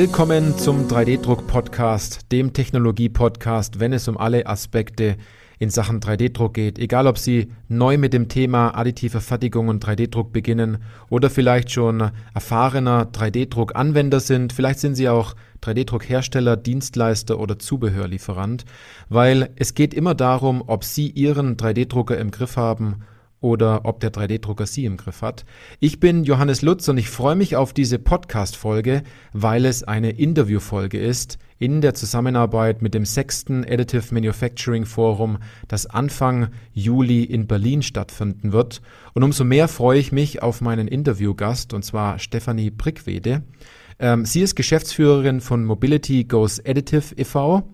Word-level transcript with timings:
Willkommen 0.00 0.56
zum 0.56 0.86
3D-Druck-Podcast, 0.86 2.30
dem 2.30 2.52
Technologie-Podcast, 2.52 3.80
wenn 3.80 3.92
es 3.92 4.06
um 4.06 4.16
alle 4.16 4.46
Aspekte 4.46 5.16
in 5.58 5.70
Sachen 5.70 5.98
3D-Druck 5.98 6.54
geht. 6.54 6.78
Egal, 6.78 7.08
ob 7.08 7.18
Sie 7.18 7.48
neu 7.66 7.98
mit 7.98 8.12
dem 8.12 8.28
Thema 8.28 8.78
additive 8.78 9.20
Fertigung 9.20 9.66
und 9.66 9.84
3D-Druck 9.84 10.32
beginnen 10.32 10.78
oder 11.10 11.30
vielleicht 11.30 11.72
schon 11.72 12.12
erfahrener 12.32 13.10
3D-Druck-Anwender 13.10 14.20
sind. 14.20 14.52
Vielleicht 14.52 14.78
sind 14.78 14.94
Sie 14.94 15.08
auch 15.08 15.34
3D-Druck-Hersteller, 15.64 16.56
Dienstleister 16.56 17.40
oder 17.40 17.58
Zubehörlieferant, 17.58 18.66
weil 19.08 19.50
es 19.56 19.74
geht 19.74 19.94
immer 19.94 20.14
darum, 20.14 20.62
ob 20.64 20.84
Sie 20.84 21.10
Ihren 21.10 21.56
3D-Drucker 21.56 22.16
im 22.18 22.30
Griff 22.30 22.56
haben 22.56 23.00
oder 23.40 23.84
ob 23.84 24.00
der 24.00 24.12
3D-Drucker 24.12 24.66
Sie 24.66 24.84
im 24.84 24.96
Griff 24.96 25.22
hat. 25.22 25.44
Ich 25.80 26.00
bin 26.00 26.24
Johannes 26.24 26.62
Lutz 26.62 26.88
und 26.88 26.98
ich 26.98 27.08
freue 27.08 27.36
mich 27.36 27.56
auf 27.56 27.72
diese 27.72 27.98
Podcast-Folge, 27.98 29.02
weil 29.32 29.64
es 29.64 29.84
eine 29.84 30.10
Interview-Folge 30.10 30.98
ist 30.98 31.38
in 31.58 31.80
der 31.80 31.94
Zusammenarbeit 31.94 32.82
mit 32.82 32.94
dem 32.94 33.04
sechsten 33.04 33.64
Additive 33.64 34.14
Manufacturing 34.14 34.86
Forum, 34.86 35.38
das 35.66 35.86
Anfang 35.86 36.48
Juli 36.72 37.24
in 37.24 37.46
Berlin 37.46 37.82
stattfinden 37.82 38.52
wird. 38.52 38.80
Und 39.14 39.24
umso 39.24 39.44
mehr 39.44 39.68
freue 39.68 39.98
ich 39.98 40.12
mich 40.12 40.42
auf 40.42 40.60
meinen 40.60 40.88
Interviewgast, 40.88 41.74
und 41.74 41.84
zwar 41.84 42.18
Stefanie 42.18 42.70
Brickwede. 42.70 43.42
Ähm, 43.98 44.24
sie 44.24 44.42
ist 44.42 44.54
Geschäftsführerin 44.54 45.40
von 45.40 45.64
Mobility 45.64 46.24
Goes 46.24 46.64
Additive 46.64 47.14
e.V. 47.16 47.64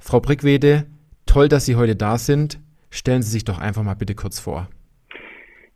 Frau 0.00 0.20
Brickwede, 0.20 0.86
toll, 1.26 1.48
dass 1.48 1.66
Sie 1.66 1.76
heute 1.76 1.94
da 1.94 2.18
sind. 2.18 2.60
Stellen 2.90 3.22
Sie 3.22 3.30
sich 3.30 3.44
doch 3.44 3.58
einfach 3.58 3.82
mal 3.82 3.94
bitte 3.94 4.14
kurz 4.14 4.40
vor. 4.40 4.68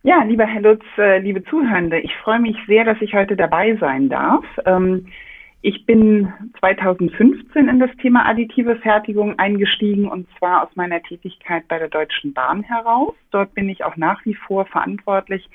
Ja, 0.05 0.21
lieber 0.23 0.45
Herr 0.45 0.61
Lutz, 0.61 0.83
äh, 0.97 1.19
liebe 1.19 1.45
Zuhörende, 1.45 1.97
ich 1.97 2.13
freue 2.17 2.41
mich 2.41 2.57
sehr, 2.67 2.83
dass 2.83 3.01
ich 3.01 3.13
heute 3.13 3.37
dabei 3.37 3.77
sein 3.77 4.09
darf. 4.09 4.43
Ähm, 4.65 5.07
ich 5.61 5.85
bin 5.85 6.27
2015 6.59 7.69
in 7.69 7.79
das 7.79 7.89
Thema 8.01 8.25
additive 8.25 8.75
Fertigung 8.75 9.39
eingestiegen 9.39 10.09
und 10.09 10.27
zwar 10.37 10.63
aus 10.63 10.75
meiner 10.75 11.01
Tätigkeit 11.01 11.65
bei 11.69 11.79
der 11.79 11.87
Deutschen 11.87 12.33
Bahn 12.33 12.63
heraus. 12.63 13.13
Dort 13.31 13.53
bin 13.53 13.69
ich 13.69 13.85
auch 13.85 13.95
nach 13.95 14.25
wie 14.25 14.33
vor 14.33 14.65
verantwortlich 14.65 15.49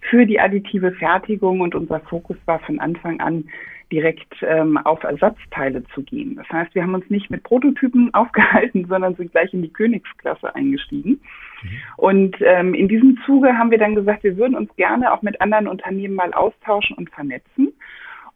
für 0.00 0.24
die 0.24 0.40
additive 0.40 0.92
Fertigung 0.92 1.60
und 1.60 1.74
unser 1.74 2.00
Fokus 2.00 2.38
war 2.46 2.60
von 2.60 2.80
Anfang 2.80 3.20
an 3.20 3.50
direkt 3.92 4.34
ähm, 4.40 4.78
auf 4.78 5.02
Ersatzteile 5.02 5.84
zu 5.94 6.02
gehen. 6.02 6.36
Das 6.36 6.48
heißt, 6.48 6.74
wir 6.74 6.82
haben 6.82 6.94
uns 6.94 7.10
nicht 7.10 7.28
mit 7.28 7.42
Prototypen 7.42 8.14
aufgehalten, 8.14 8.86
sondern 8.88 9.14
sind 9.16 9.32
gleich 9.32 9.52
in 9.52 9.60
die 9.60 9.72
Königsklasse 9.74 10.54
eingestiegen. 10.54 11.20
Mhm. 11.62 11.68
Und 11.96 12.36
ähm, 12.40 12.74
in 12.74 12.88
diesem 12.88 13.18
Zuge 13.26 13.56
haben 13.56 13.70
wir 13.70 13.78
dann 13.78 13.94
gesagt, 13.94 14.24
wir 14.24 14.36
würden 14.36 14.54
uns 14.54 14.74
gerne 14.76 15.12
auch 15.12 15.22
mit 15.22 15.40
anderen 15.40 15.68
Unternehmen 15.68 16.14
mal 16.14 16.32
austauschen 16.32 16.96
und 16.96 17.10
vernetzen 17.10 17.72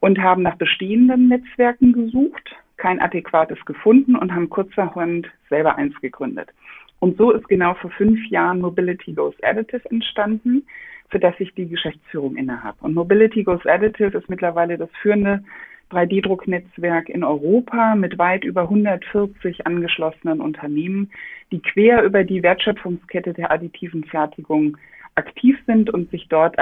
und 0.00 0.18
haben 0.18 0.42
nach 0.42 0.56
bestehenden 0.56 1.28
Netzwerken 1.28 1.92
gesucht, 1.92 2.56
kein 2.76 3.00
adäquates 3.00 3.64
gefunden 3.64 4.16
und 4.16 4.32
haben 4.34 4.50
kurzerhand 4.50 5.28
selber 5.48 5.76
eins 5.76 5.98
gegründet. 6.00 6.50
Und 6.98 7.16
so 7.18 7.30
ist 7.32 7.48
genau 7.48 7.74
vor 7.74 7.90
fünf 7.90 8.18
Jahren 8.28 8.60
Mobility 8.60 9.12
Goes 9.12 9.34
Additive 9.42 9.88
entstanden 9.90 10.66
für 11.10 11.20
das 11.20 11.34
ich 11.38 11.54
die 11.54 11.68
Geschäftsführung 11.68 12.36
innehabe. 12.36 12.78
Und 12.80 12.94
Mobility 12.94 13.44
Goes 13.44 13.64
Additive 13.66 14.18
ist 14.18 14.28
mittlerweile 14.28 14.76
das 14.76 14.90
führende 15.00 15.44
3D-Drucknetzwerk 15.90 17.08
in 17.08 17.24
Europa 17.24 17.94
mit 17.94 18.18
weit 18.18 18.44
über 18.44 18.62
140 18.62 19.66
angeschlossenen 19.66 20.40
Unternehmen, 20.40 21.10
die 21.50 21.60
quer 21.60 22.02
über 22.02 22.24
die 22.24 22.42
Wertschöpfungskette 22.42 23.32
der 23.32 23.50
additiven 23.50 24.04
Fertigung 24.04 24.76
aktiv 25.14 25.56
sind 25.66 25.90
und 25.90 26.10
sich 26.10 26.28
dort 26.28 26.56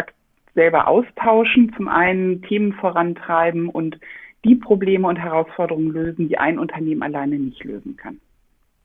selber 0.54 0.88
austauschen, 0.88 1.72
zum 1.76 1.88
einen 1.88 2.42
Themen 2.42 2.72
vorantreiben 2.74 3.68
und 3.68 3.98
die 4.44 4.56
Probleme 4.56 5.06
und 5.06 5.16
Herausforderungen 5.16 5.92
lösen, 5.92 6.28
die 6.28 6.38
ein 6.38 6.58
Unternehmen 6.58 7.02
alleine 7.02 7.38
nicht 7.38 7.62
lösen 7.64 7.96
kann. 7.96 8.20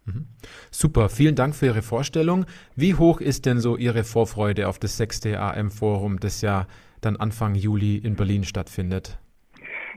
Mhm. 0.05 0.27
Super, 0.71 1.09
vielen 1.09 1.35
Dank 1.35 1.55
für 1.55 1.65
Ihre 1.65 1.81
Vorstellung. 1.81 2.45
Wie 2.75 2.95
hoch 2.95 3.19
ist 3.19 3.45
denn 3.45 3.59
so 3.59 3.75
Ihre 3.75 4.03
Vorfreude 4.03 4.67
auf 4.67 4.79
das 4.79 4.97
sechste 4.97 5.39
AM-Forum, 5.39 6.19
das 6.19 6.41
ja 6.41 6.67
dann 7.01 7.17
Anfang 7.17 7.55
Juli 7.55 7.97
in 7.97 8.15
Berlin 8.15 8.43
stattfindet? 8.43 9.19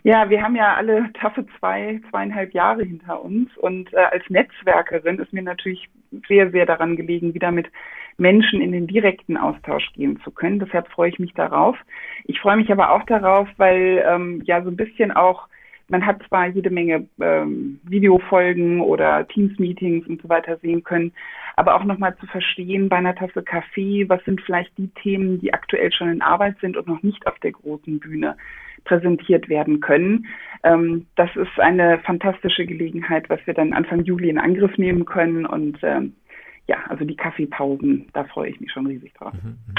Ja, 0.03 0.31
wir 0.31 0.43
haben 0.43 0.57
ja 0.57 0.75
alle 0.77 1.13
taffe 1.13 1.45
zwei, 1.59 2.01
zweieinhalb 2.11 2.55
Jahre 2.55 2.85
hinter 2.85 3.23
uns 3.23 3.55
und 3.59 3.93
äh, 3.93 3.97
als 3.97 4.25
Netzwerkerin 4.31 5.19
ist 5.19 5.33
mir 5.33 5.43
natürlich 5.43 5.89
sehr, 6.27 6.51
sehr 6.51 6.65
daran 6.65 6.97
gelegen, 6.97 7.35
wieder 7.35 7.51
mit 7.51 7.69
Menschen 8.17 8.61
in 8.61 8.73
den 8.73 8.87
direkten 8.87 9.37
Austausch 9.37 9.93
gehen 9.95 10.21
zu 10.25 10.31
können. 10.31 10.59
Deshalb 10.59 10.89
freue 10.89 11.11
ich 11.11 11.19
mich 11.19 11.35
darauf. 11.35 11.77
Ich 12.25 12.41
freue 12.41 12.57
mich 12.57 12.71
aber 12.73 12.93
auch 12.93 13.05
darauf, 13.05 13.49
weil 13.57 14.03
ähm, 14.07 14.43
ja 14.45 14.63
so 14.63 14.71
ein 14.71 14.77
bisschen 14.77 15.11
auch 15.13 15.49
man 15.91 16.07
hat 16.07 16.23
zwar 16.29 16.47
jede 16.47 16.71
Menge 16.71 17.09
ähm, 17.21 17.81
Videofolgen 17.83 18.81
oder 18.81 19.27
Teams-Meetings 19.27 20.07
und 20.07 20.23
so 20.23 20.29
weiter 20.29 20.57
sehen 20.59 20.85
können, 20.85 21.13
aber 21.57 21.75
auch 21.75 21.85
nochmal 21.85 22.17
zu 22.19 22.27
verstehen 22.27 22.89
bei 22.89 22.97
einer 22.97 23.15
Tasse 23.15 23.43
Kaffee, 23.43 24.09
was 24.09 24.25
sind 24.25 24.41
vielleicht 24.41 24.77
die 24.79 24.89
Themen, 25.03 25.41
die 25.41 25.53
aktuell 25.53 25.93
schon 25.93 26.09
in 26.09 26.23
Arbeit 26.23 26.57
sind 26.61 26.77
und 26.77 26.87
noch 26.87 27.03
nicht 27.03 27.27
auf 27.27 27.39
der 27.41 27.53
großen 27.53 27.99
Bühne 27.99 28.37
präsentiert 28.85 29.49
werden 29.49 29.81
können. 29.81 30.27
Ähm, 30.63 31.07
das 31.17 31.31
ist 31.37 31.59
eine 31.59 31.99
fantastische 32.01 32.67
Gelegenheit, 32.67 33.31
was 33.31 33.41
wir 33.47 33.55
dann 33.55 33.73
Anfang 33.73 34.05
Juli 34.05 34.29
in 34.29 34.39
Angriff 34.39 34.77
nehmen 34.79 35.05
können 35.05 35.47
und 35.47 35.79
ähm, 35.83 36.15
ja, 36.67 36.77
also 36.89 37.05
die 37.05 37.17
Kaffeepausen, 37.17 38.09
da 38.13 38.25
freue 38.25 38.51
ich 38.51 38.61
mich 38.61 38.71
schon 38.71 38.87
riesig 38.87 39.13
drauf. 39.15 39.33
Mhm, 39.33 39.51
mhm. 39.51 39.75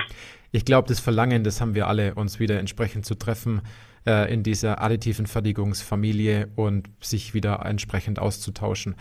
Ich 0.51 0.65
glaube, 0.65 0.89
das 0.89 0.99
Verlangen, 0.99 1.45
das 1.45 1.61
haben 1.61 1.73
wir 1.73 1.87
alle, 1.87 2.15
uns 2.15 2.39
wieder 2.39 2.59
entsprechend 2.59 3.05
zu 3.05 3.15
treffen 3.15 3.61
äh, 4.05 4.31
in 4.31 4.43
dieser 4.43 4.81
additiven 4.81 5.25
Fertigungsfamilie 5.25 6.49
und 6.55 6.89
sich 6.99 7.33
wieder 7.33 7.65
entsprechend 7.65 8.19
auszutauschen. 8.19 8.95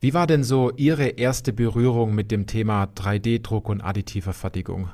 Wie 0.00 0.14
war 0.14 0.26
denn 0.26 0.44
so 0.44 0.70
Ihre 0.76 1.08
erste 1.08 1.52
Berührung 1.52 2.14
mit 2.14 2.30
dem 2.30 2.46
Thema 2.46 2.84
3D-Druck 2.84 3.68
und 3.68 3.80
additiver 3.80 4.32
Fertigung? 4.32 4.90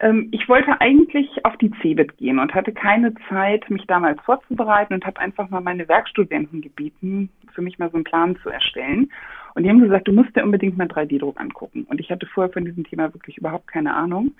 Ähm, 0.00 0.28
ich 0.32 0.48
wollte 0.48 0.80
eigentlich 0.80 1.44
auf 1.44 1.56
die 1.56 1.70
CeBIT 1.80 2.16
gehen 2.18 2.38
und 2.38 2.54
hatte 2.54 2.72
keine 2.72 3.14
Zeit, 3.28 3.68
mich 3.70 3.86
damals 3.86 4.20
vorzubereiten 4.22 4.94
und 4.94 5.06
habe 5.06 5.20
einfach 5.20 5.48
mal 5.50 5.60
meine 5.60 5.88
Werkstudenten 5.88 6.60
gebeten, 6.60 7.30
für 7.54 7.62
mich 7.62 7.78
mal 7.78 7.90
so 7.90 7.96
einen 7.96 8.04
Plan 8.04 8.36
zu 8.42 8.50
erstellen. 8.50 9.10
Und 9.54 9.62
die 9.62 9.70
haben 9.70 9.80
gesagt, 9.80 10.06
du 10.06 10.12
musst 10.12 10.36
dir 10.36 10.44
unbedingt 10.44 10.76
mal 10.76 10.86
3D-Druck 10.86 11.40
angucken. 11.40 11.86
Und 11.88 11.98
ich 12.00 12.10
hatte 12.10 12.26
vorher 12.26 12.52
von 12.52 12.64
diesem 12.64 12.84
Thema 12.84 13.12
wirklich 13.14 13.38
überhaupt 13.38 13.68
keine 13.68 13.94
Ahnung 13.94 14.34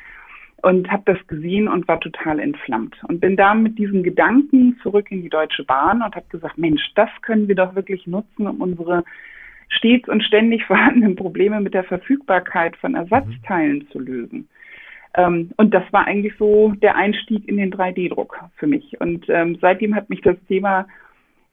und 0.62 0.90
habe 0.90 1.02
das 1.06 1.26
gesehen 1.26 1.68
und 1.68 1.86
war 1.88 2.00
total 2.00 2.38
entflammt 2.40 2.96
und 3.08 3.20
bin 3.20 3.36
da 3.36 3.54
mit 3.54 3.78
diesen 3.78 4.02
Gedanken 4.02 4.78
zurück 4.82 5.10
in 5.10 5.22
die 5.22 5.28
Deutsche 5.28 5.64
Bahn 5.64 6.02
und 6.02 6.14
habe 6.14 6.26
gesagt, 6.30 6.58
Mensch, 6.58 6.82
das 6.94 7.10
können 7.22 7.48
wir 7.48 7.54
doch 7.54 7.74
wirklich 7.74 8.06
nutzen, 8.06 8.46
um 8.46 8.60
unsere 8.60 9.04
stets 9.68 10.08
und 10.08 10.22
ständig 10.22 10.64
vorhandenen 10.64 11.16
Probleme 11.16 11.60
mit 11.60 11.74
der 11.74 11.84
Verfügbarkeit 11.84 12.76
von 12.76 12.94
Ersatzteilen 12.94 13.86
zu 13.90 13.98
lösen. 13.98 14.48
Ähm, 15.16 15.50
und 15.56 15.72
das 15.72 15.82
war 15.92 16.06
eigentlich 16.06 16.34
so 16.38 16.72
der 16.82 16.94
Einstieg 16.94 17.48
in 17.48 17.56
den 17.56 17.72
3D-Druck 17.72 18.38
für 18.56 18.66
mich. 18.66 19.00
Und 19.00 19.26
ähm, 19.28 19.58
seitdem 19.60 19.94
hat 19.94 20.10
mich 20.10 20.20
das 20.20 20.36
Thema 20.46 20.86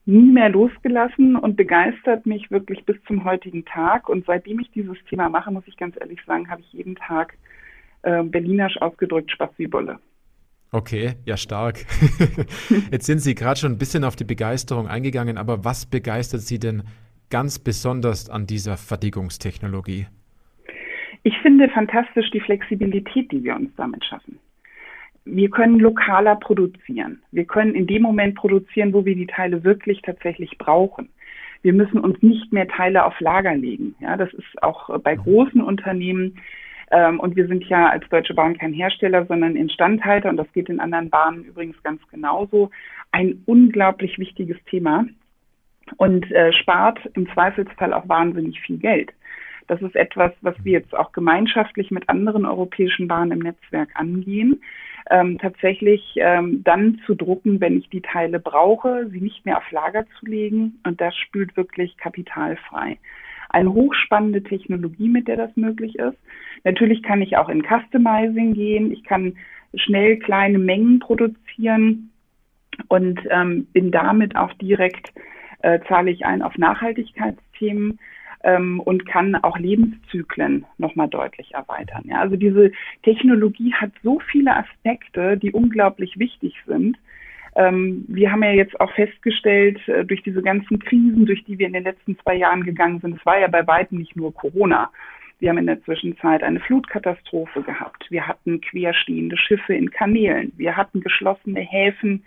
nie 0.06 0.30
mehr 0.30 0.50
losgelassen 0.50 1.34
und 1.34 1.56
begeistert 1.56 2.26
mich 2.26 2.50
wirklich 2.50 2.84
bis 2.84 2.96
zum 3.06 3.24
heutigen 3.24 3.64
Tag. 3.64 4.08
Und 4.08 4.26
seitdem 4.26 4.60
ich 4.60 4.70
dieses 4.72 4.98
Thema 5.08 5.30
mache, 5.30 5.50
muss 5.50 5.66
ich 5.66 5.76
ganz 5.78 5.96
ehrlich 5.98 6.20
sagen, 6.26 6.50
habe 6.50 6.60
ich 6.60 6.72
jeden 6.74 6.94
Tag 6.96 7.34
äh, 8.02 8.22
berlinerisch 8.22 8.80
ausgedrückt 8.82 9.30
Spaß 9.30 9.50
wie 9.56 9.66
Bolle. 9.66 9.98
Okay, 10.70 11.14
ja 11.24 11.36
stark. 11.36 11.86
Jetzt 12.90 13.06
sind 13.06 13.20
Sie 13.20 13.34
gerade 13.34 13.58
schon 13.58 13.72
ein 13.72 13.78
bisschen 13.78 14.04
auf 14.04 14.16
die 14.16 14.24
Begeisterung 14.24 14.88
eingegangen, 14.88 15.38
aber 15.38 15.64
was 15.64 15.86
begeistert 15.86 16.40
Sie 16.40 16.58
denn 16.58 16.82
ganz 17.30 17.58
besonders 17.58 18.28
an 18.28 18.46
dieser 18.46 18.76
Fertigungstechnologie? 18.76 20.06
Ich 21.24 21.38
finde 21.38 21.70
fantastisch 21.70 22.30
die 22.30 22.40
Flexibilität, 22.40 23.32
die 23.32 23.42
wir 23.42 23.56
uns 23.56 23.70
damit 23.76 24.04
schaffen. 24.04 24.38
Wir 25.24 25.48
können 25.48 25.80
lokaler 25.80 26.36
produzieren. 26.36 27.22
Wir 27.32 27.46
können 27.46 27.74
in 27.74 27.86
dem 27.86 28.02
Moment 28.02 28.34
produzieren, 28.34 28.92
wo 28.92 29.06
wir 29.06 29.16
die 29.16 29.26
Teile 29.26 29.64
wirklich 29.64 30.02
tatsächlich 30.02 30.58
brauchen. 30.58 31.08
Wir 31.62 31.72
müssen 31.72 31.98
uns 31.98 32.20
nicht 32.20 32.52
mehr 32.52 32.68
Teile 32.68 33.06
auf 33.06 33.18
Lager 33.20 33.54
legen. 33.54 33.94
Ja, 34.00 34.18
das 34.18 34.30
ist 34.34 34.62
auch 34.62 35.00
bei 35.00 35.16
mhm. 35.16 35.22
großen 35.22 35.62
Unternehmen 35.62 36.38
ähm, 36.90 37.18
und 37.20 37.36
wir 37.36 37.46
sind 37.46 37.64
ja 37.64 37.88
als 37.88 38.06
Deutsche 38.10 38.34
Bahn 38.34 38.58
kein 38.58 38.74
Hersteller, 38.74 39.24
sondern 39.24 39.56
Instandhalter 39.56 40.28
und 40.28 40.36
das 40.36 40.52
geht 40.52 40.68
in 40.68 40.78
anderen 40.78 41.08
Bahnen 41.08 41.44
übrigens 41.44 41.82
ganz 41.82 42.06
genauso. 42.10 42.70
Ein 43.12 43.42
unglaublich 43.46 44.18
wichtiges 44.18 44.58
Thema 44.66 45.06
und 45.96 46.30
äh, 46.32 46.52
spart 46.52 46.98
im 47.14 47.32
Zweifelsfall 47.32 47.94
auch 47.94 48.06
wahnsinnig 48.10 48.60
viel 48.60 48.76
Geld. 48.76 49.10
Das 49.66 49.80
ist 49.82 49.96
etwas, 49.96 50.32
was 50.40 50.54
wir 50.62 50.72
jetzt 50.72 50.94
auch 50.94 51.12
gemeinschaftlich 51.12 51.90
mit 51.90 52.08
anderen 52.08 52.44
europäischen 52.46 53.08
Bahnen 53.08 53.32
im 53.32 53.38
Netzwerk 53.40 53.90
angehen. 53.94 54.62
Ähm, 55.10 55.38
tatsächlich 55.38 56.14
ähm, 56.16 56.64
dann 56.64 57.00
zu 57.06 57.14
drucken, 57.14 57.60
wenn 57.60 57.76
ich 57.76 57.90
die 57.90 58.00
Teile 58.00 58.40
brauche, 58.40 59.06
sie 59.10 59.20
nicht 59.20 59.44
mehr 59.44 59.58
auf 59.58 59.70
Lager 59.70 60.06
zu 60.18 60.26
legen 60.26 60.80
und 60.84 61.00
das 61.00 61.14
spült 61.16 61.56
wirklich 61.56 61.96
kapitalfrei 61.98 62.98
eine 63.54 63.72
hochspannende 63.72 64.42
Technologie, 64.42 65.08
mit 65.08 65.28
der 65.28 65.36
das 65.36 65.56
möglich 65.56 65.96
ist. 65.96 66.18
Natürlich 66.64 67.02
kann 67.02 67.22
ich 67.22 67.36
auch 67.36 67.48
in 67.48 67.62
Customizing 67.62 68.52
gehen. 68.52 68.92
Ich 68.92 69.04
kann 69.04 69.36
schnell 69.74 70.18
kleine 70.18 70.58
Mengen 70.58 70.98
produzieren. 70.98 72.10
und 72.88 73.20
ähm, 73.30 73.68
bin 73.72 73.92
damit 73.92 74.34
auch 74.34 74.52
direkt, 74.54 75.12
äh, 75.60 75.78
zahle 75.86 76.10
ich 76.10 76.26
ein 76.26 76.42
auf 76.42 76.58
Nachhaltigkeitsthemen 76.58 78.00
ähm, 78.44 78.78
und 78.80 79.06
kann 79.06 79.34
auch 79.36 79.58
Lebenszyklen 79.58 80.66
nochmal 80.78 81.08
deutlich 81.08 81.54
erweitern. 81.54 82.04
Ja, 82.06 82.20
also 82.20 82.36
diese 82.36 82.70
Technologie 83.02 83.74
hat 83.74 83.90
so 84.02 84.20
viele 84.30 84.54
Aspekte, 84.54 85.36
die 85.36 85.50
unglaublich 85.50 86.18
wichtig 86.18 86.54
sind. 86.66 86.98
Ähm, 87.56 88.04
wir 88.08 88.30
haben 88.30 88.42
ja 88.42 88.52
jetzt 88.52 88.78
auch 88.80 88.92
festgestellt, 88.92 89.80
äh, 89.88 90.04
durch 90.04 90.22
diese 90.22 90.42
ganzen 90.42 90.78
Krisen, 90.78 91.24
durch 91.24 91.42
die 91.44 91.58
wir 91.58 91.66
in 91.66 91.72
den 91.72 91.84
letzten 91.84 92.18
zwei 92.18 92.34
Jahren 92.34 92.64
gegangen 92.64 93.00
sind, 93.00 93.16
es 93.18 93.26
war 93.26 93.38
ja 93.38 93.48
bei 93.48 93.66
weitem 93.66 93.98
nicht 93.98 94.14
nur 94.14 94.34
Corona. 94.34 94.90
Wir 95.38 95.50
haben 95.50 95.58
in 95.58 95.66
der 95.66 95.82
Zwischenzeit 95.82 96.42
eine 96.42 96.60
Flutkatastrophe 96.60 97.62
gehabt. 97.62 98.06
Wir 98.10 98.26
hatten 98.26 98.60
querstehende 98.60 99.36
Schiffe 99.36 99.74
in 99.74 99.90
Kanälen. 99.90 100.52
Wir 100.56 100.76
hatten 100.76 101.00
geschlossene 101.00 101.60
Häfen 101.60 102.24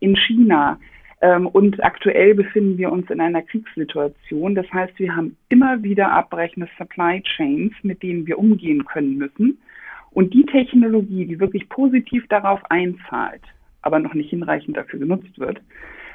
in 0.00 0.16
China. 0.16 0.78
Ähm, 1.20 1.46
und 1.48 1.82
aktuell 1.82 2.34
befinden 2.34 2.78
wir 2.78 2.92
uns 2.92 3.10
in 3.10 3.20
einer 3.20 3.42
Kriegssituation. 3.42 4.54
Das 4.54 4.70
heißt, 4.72 4.98
wir 4.98 5.14
haben 5.14 5.36
immer 5.48 5.82
wieder 5.82 6.12
abbrechende 6.12 6.68
Supply 6.78 7.22
Chains, 7.22 7.72
mit 7.82 8.02
denen 8.02 8.26
wir 8.26 8.38
umgehen 8.38 8.84
können 8.84 9.16
müssen. 9.18 9.58
Und 10.10 10.32
die 10.32 10.46
Technologie, 10.46 11.26
die 11.26 11.40
wirklich 11.40 11.68
positiv 11.68 12.26
darauf 12.28 12.60
einzahlt, 12.70 13.42
aber 13.82 13.98
noch 13.98 14.14
nicht 14.14 14.30
hinreichend 14.30 14.76
dafür 14.76 15.00
genutzt 15.00 15.38
wird, 15.38 15.60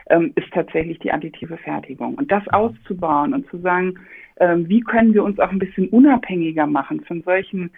ähm, 0.09 0.31
ist 0.35 0.51
tatsächlich 0.51 0.99
die 0.99 1.11
additive 1.11 1.57
Fertigung. 1.57 2.15
Und 2.15 2.31
das 2.31 2.47
auszubauen 2.49 3.33
und 3.33 3.47
zu 3.49 3.57
sagen, 3.57 3.95
ähm, 4.39 4.67
wie 4.67 4.81
können 4.81 5.13
wir 5.13 5.23
uns 5.23 5.39
auch 5.39 5.51
ein 5.51 5.59
bisschen 5.59 5.89
unabhängiger 5.89 6.65
machen 6.65 7.01
von 7.01 7.21
solchen 7.23 7.71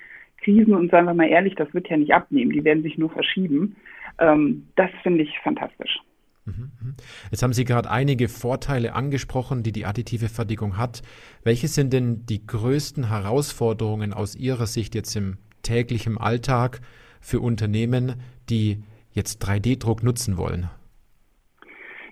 Krisen 0.44 0.76
und 0.76 0.92
sagen 0.92 1.08
wir 1.08 1.14
mal 1.14 1.28
ehrlich, 1.28 1.56
das 1.56 1.74
wird 1.74 1.90
ja 1.90 1.98
nicht 1.98 2.14
abnehmen, 2.14 2.52
die 2.52 2.64
werden 2.64 2.84
sich 2.84 2.98
nur 2.98 3.10
verschieben. 3.10 3.76
das 4.18 4.90
finde 5.04 5.24
ich 5.24 5.40
fantastisch. 5.40 6.00
Mhm, 6.46 6.72
mhm. 6.80 6.96
Jetzt 7.32 7.44
haben 7.44 7.54
Sie 7.54 7.66
gerade 7.66 7.90
einige 7.90 8.28
Vorteile 8.28 8.94
angesprochen, 8.94 9.64
die 9.64 9.72
die 9.72 9.86
additive 9.86 10.30
Fertigung 10.30 10.78
hat. 10.78 11.02
Welche 11.44 11.68
sind 11.68 11.92
denn 11.92 12.26
die 12.28 12.46
größten 12.46 13.10
Herausforderungen 13.10 14.14
aus 14.14 14.36
Ihrer 14.36 14.68
Sicht 14.68 14.96
jetzt 14.96 15.16
im 15.16 15.38
täglichen 15.64 16.18
Alltag 16.18 16.82
für 17.20 17.40
Unternehmen, 17.40 18.22
die 18.50 18.84
jetzt 19.12 19.44
3D-Druck 19.44 20.04
nutzen 20.04 20.38
wollen? 20.38 20.70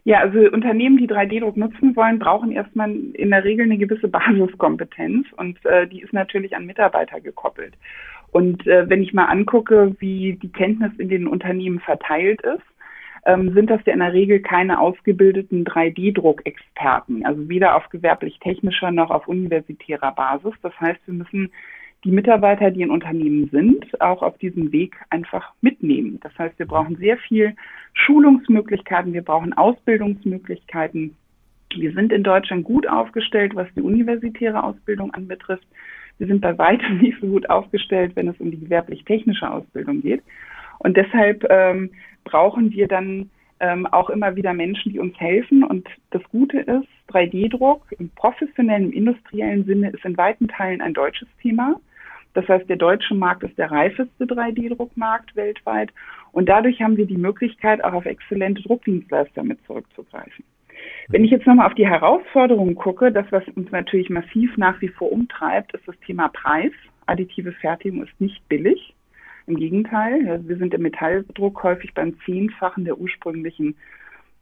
Ja, 0.05 0.19
also 0.19 0.39
Unternehmen, 0.51 0.97
die 0.97 1.07
3D-Druck 1.07 1.55
nutzen 1.55 1.95
wollen, 1.95 2.19
brauchen 2.19 2.51
erstmal 2.51 2.91
in 2.91 3.29
der 3.29 3.43
Regel 3.43 3.65
eine 3.65 3.77
gewisse 3.77 4.09
Basiskompetenz 4.09 5.27
und 5.37 5.63
äh, 5.65 5.87
die 5.87 6.01
ist 6.01 6.11
natürlich 6.11 6.55
an 6.55 6.65
Mitarbeiter 6.65 7.21
gekoppelt. 7.21 7.75
Und 8.31 8.65
äh, 8.67 8.89
wenn 8.89 9.03
ich 9.03 9.13
mal 9.13 9.25
angucke, 9.25 9.95
wie 9.99 10.33
die 10.41 10.51
Kenntnis 10.51 10.91
in 10.97 11.07
den 11.07 11.27
Unternehmen 11.27 11.79
verteilt 11.79 12.41
ist, 12.41 12.63
ähm, 13.25 13.53
sind 13.53 13.69
das 13.69 13.81
ja 13.85 13.93
in 13.93 13.99
der 13.99 14.13
Regel 14.13 14.41
keine 14.41 14.79
ausgebildeten 14.79 15.65
3D-Druckexperten, 15.65 17.25
also 17.25 17.47
weder 17.47 17.75
auf 17.75 17.87
gewerblich-technischer 17.89 18.91
noch 18.91 19.09
auf 19.09 19.27
universitärer 19.27 20.11
Basis. 20.11 20.53
Das 20.61 20.77
heißt, 20.79 20.99
wir 21.05 21.13
müssen 21.13 21.51
die 22.03 22.11
Mitarbeiter, 22.11 22.69
die 22.71 22.81
in 22.81 22.91
Unternehmen 22.91 23.49
sind, 23.49 24.01
auch 24.01 24.21
auf 24.21 24.37
diesem 24.37 24.71
Weg 24.71 24.95
einfach 25.09 25.53
mitnehmen. 25.61 26.19
Das 26.21 26.37
heißt, 26.37 26.59
wir 26.59 26.65
brauchen 26.65 26.97
sehr 26.97 27.17
viel 27.17 27.55
Schulungsmöglichkeiten, 27.93 29.13
wir 29.13 29.21
brauchen 29.21 29.53
Ausbildungsmöglichkeiten. 29.53 31.15
Wir 31.75 31.93
sind 31.93 32.11
in 32.11 32.23
Deutschland 32.23 32.65
gut 32.65 32.87
aufgestellt, 32.87 33.55
was 33.55 33.67
die 33.75 33.81
universitäre 33.81 34.63
Ausbildung 34.63 35.13
anbetrifft. 35.13 35.65
Wir 36.17 36.27
sind 36.27 36.41
bei 36.41 36.57
weitem 36.57 36.97
nicht 37.01 37.19
so 37.21 37.27
gut 37.27 37.49
aufgestellt, 37.49 38.15
wenn 38.15 38.27
es 38.27 38.39
um 38.39 38.51
die 38.51 38.59
gewerblich-technische 38.59 39.49
Ausbildung 39.49 40.01
geht. 40.01 40.23
Und 40.83 40.97
deshalb 40.97 41.45
ähm, 41.49 41.91
brauchen 42.23 42.71
wir 42.71 42.87
dann 42.87 43.29
ähm, 43.59 43.87
auch 43.87 44.09
immer 44.09 44.35
wieder 44.35 44.53
Menschen, 44.53 44.91
die 44.91 44.99
uns 44.99 45.17
helfen. 45.19 45.63
Und 45.63 45.87
das 46.11 46.21
Gute 46.31 46.59
ist, 46.59 46.87
3D-Druck 47.09 47.81
im 47.97 48.09
professionellen, 48.09 48.91
im 48.91 48.93
industriellen 48.93 49.65
Sinne 49.65 49.89
ist 49.89 50.05
in 50.05 50.17
weiten 50.17 50.47
Teilen 50.47 50.81
ein 50.81 50.93
deutsches 50.93 51.27
Thema. 51.41 51.79
Das 52.33 52.47
heißt, 52.47 52.67
der 52.67 52.77
deutsche 52.77 53.13
Markt 53.13 53.43
ist 53.43 53.57
der 53.57 53.71
reifeste 53.71 54.25
3D-Druckmarkt 54.25 55.35
weltweit. 55.35 55.91
Und 56.31 56.49
dadurch 56.49 56.81
haben 56.81 56.97
wir 56.97 57.05
die 57.05 57.17
Möglichkeit, 57.17 57.83
auch 57.83 57.93
auf 57.93 58.05
exzellente 58.05 58.63
Druckdienstleister 58.63 59.43
mit 59.43 59.63
zurückzugreifen. 59.65 60.43
Wenn 61.09 61.23
ich 61.23 61.31
jetzt 61.31 61.45
nochmal 61.45 61.67
auf 61.67 61.75
die 61.75 61.87
Herausforderungen 61.87 62.75
gucke, 62.75 63.11
das, 63.11 63.25
was 63.31 63.47
uns 63.55 63.71
natürlich 63.71 64.09
massiv 64.09 64.57
nach 64.57 64.81
wie 64.81 64.87
vor 64.87 65.11
umtreibt, 65.11 65.73
ist 65.73 65.87
das 65.87 65.97
Thema 65.99 66.29
Preis. 66.29 66.71
Additive 67.05 67.51
Fertigung 67.53 68.03
ist 68.03 68.19
nicht 68.19 68.47
billig. 68.49 68.93
Im 69.47 69.55
Gegenteil, 69.55 70.41
wir 70.45 70.57
sind 70.57 70.73
im 70.73 70.81
Metalldruck 70.81 71.63
häufig 71.63 71.93
beim 71.93 72.17
Zehnfachen 72.25 72.85
der 72.85 72.97
ursprünglichen 72.97 73.75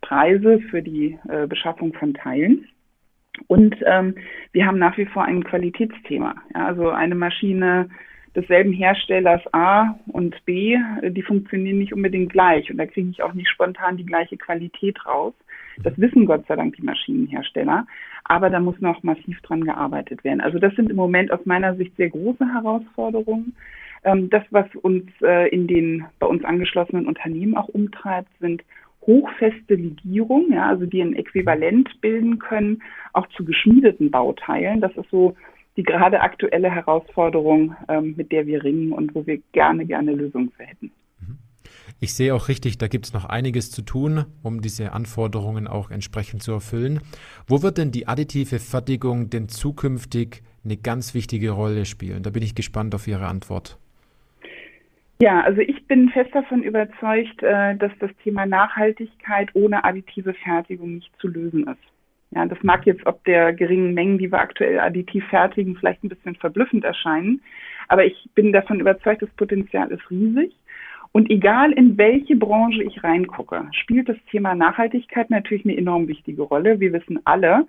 Preise 0.02 0.60
für 0.70 0.82
die 0.82 1.18
äh, 1.30 1.48
Beschaffung 1.48 1.94
von 1.94 2.14
Teilen. 2.14 2.68
Und 3.48 3.76
ähm, 3.86 4.16
wir 4.52 4.66
haben 4.66 4.78
nach 4.78 4.98
wie 4.98 5.06
vor 5.06 5.24
ein 5.24 5.44
Qualitätsthema. 5.44 6.36
Ja, 6.54 6.68
also 6.68 6.90
eine 6.90 7.16
Maschine 7.16 7.90
desselben 8.36 8.74
Herstellers 8.74 9.42
A 9.54 10.00
und 10.08 10.36
B, 10.46 10.78
die 11.04 11.22
funktionieren 11.22 11.80
nicht 11.80 11.94
unbedingt 11.94 12.32
gleich 12.32 12.70
und 12.72 12.78
da 12.78 12.86
kriege 12.86 13.10
ich 13.10 13.22
auch 13.24 13.34
nicht 13.34 13.50
spontan 13.50 13.98
die 13.98 14.06
gleiche 14.06 14.38
Qualität 14.38 15.06
raus. 15.06 15.34
Das 15.84 15.98
wissen 15.98 16.26
Gott 16.26 16.46
sei 16.48 16.56
Dank 16.56 16.76
die 16.76 16.84
Maschinenhersteller, 16.84 17.86
aber 18.24 18.50
da 18.50 18.60
muss 18.60 18.80
noch 18.80 19.04
massiv 19.04 19.42
dran 19.42 19.64
gearbeitet 19.64 20.24
werden. 20.24 20.42
Also 20.42 20.60
das 20.60 20.74
sind 20.76 20.90
im 20.90 20.96
Moment 20.96 21.32
aus 21.32 21.46
meiner 21.46 21.76
Sicht 21.76 21.96
sehr 21.98 22.10
große 22.10 22.46
Herausforderungen. 22.54 23.56
Ähm, 24.04 24.30
das, 24.30 24.44
was 24.50 24.68
uns 24.82 25.10
äh, 25.22 25.50
in 25.50 25.68
den 25.68 26.06
bei 26.20 26.28
uns 26.28 26.44
angeschlossenen 26.44 27.08
Unternehmen 27.08 27.56
auch 27.56 27.68
umtreibt, 27.68 28.30
sind 28.40 28.64
hochfeste 29.06 29.76
Legierungen, 29.76 30.54
ja, 30.54 30.70
also 30.70 30.86
die 30.86 31.02
ein 31.02 31.16
Äquivalent 31.16 31.90
bilden 32.02 32.40
können, 32.40 32.82
auch 33.14 33.28
zu 33.30 33.44
geschmiedeten 33.44 34.12
Bauteilen. 34.12 34.82
Das 34.82 34.96
ist 34.96 35.10
so 35.10 35.36
die 35.78 35.84
gerade 35.84 36.22
aktuelle 36.22 36.70
Herausforderung, 36.70 37.76
ähm, 37.88 38.16
mit 38.18 38.32
der 38.32 38.46
wir 38.46 38.64
ringen 38.64 38.92
und 38.92 39.16
wo 39.16 39.26
wir 39.26 39.40
gerne, 39.54 39.86
gerne 39.86 40.14
Lösungen 40.14 40.52
für 40.52 40.64
hätten. 40.64 40.92
Mhm. 41.20 41.38
Ich 42.00 42.14
sehe 42.14 42.36
auch 42.36 42.48
richtig, 42.50 42.78
da 42.78 42.88
gibt 42.88 43.06
es 43.06 43.14
noch 43.14 43.26
einiges 43.26 43.72
zu 43.72 43.82
tun, 43.82 44.26
um 44.44 44.62
diese 44.62 44.92
Anforderungen 44.92 45.68
auch 45.68 45.90
entsprechend 45.90 46.44
zu 46.44 46.52
erfüllen. 46.52 47.00
Wo 47.48 47.64
wird 47.64 47.78
denn 47.78 47.92
die 47.92 48.08
additive 48.08 48.60
Fertigung 48.60 49.30
denn 49.30 49.48
zukünftig 49.48 50.44
eine 50.64 50.78
ganz 50.78 51.14
wichtige 51.14 51.52
Rolle 51.52 51.86
spielen? 51.86 52.24
Da 52.24 52.30
bin 52.30 52.44
ich 52.44 52.54
gespannt 52.54 52.94
auf 52.94 53.08
Ihre 53.08 53.28
Antwort. 53.28 53.81
Ja, 55.22 55.42
also 55.42 55.62
ich 55.62 55.86
bin 55.86 56.10
fest 56.10 56.34
davon 56.34 56.64
überzeugt, 56.64 57.44
äh, 57.44 57.76
dass 57.76 57.92
das 58.00 58.10
Thema 58.24 58.48
Nachhaltigkeit 58.48 59.50
ohne 59.54 59.84
additive 59.84 60.34
Fertigung 60.34 60.96
nicht 60.96 61.12
zu 61.20 61.28
lösen 61.28 61.68
ist. 61.68 61.92
Ja, 62.32 62.48
das 62.48 62.58
mag 62.64 62.88
jetzt 62.88 63.06
ob 63.06 63.24
der 63.26 63.54
geringen 63.54 63.94
Mengen, 63.94 64.18
die 64.18 64.32
wir 64.32 64.40
aktuell 64.40 64.80
additiv 64.80 65.24
fertigen, 65.28 65.76
vielleicht 65.76 66.04
ein 66.04 66.10
bisschen 66.10 66.34
verblüffend 66.38 66.86
erscheinen. 66.86 67.40
Aber 67.88 68.04
ich 68.04 68.30
bin 68.34 68.52
davon 68.52 68.80
überzeugt, 68.80 69.22
das 69.22 69.30
Potenzial 69.38 69.92
ist 69.92 70.10
riesig. 70.10 70.56
Und 71.12 71.30
egal 71.30 71.72
in 71.74 72.00
welche 72.00 72.36
Branche 72.36 72.82
ich 72.82 73.04
reingucke, 73.04 73.68
spielt 73.74 74.10
das 74.10 74.18
Thema 74.32 74.56
Nachhaltigkeit 74.56 75.30
natürlich 75.30 75.66
eine 75.66 75.78
enorm 75.78 76.08
wichtige 76.08 76.42
Rolle. 76.42 76.80
Wir 76.80 76.94
wissen 76.94 77.20
alle, 77.26 77.68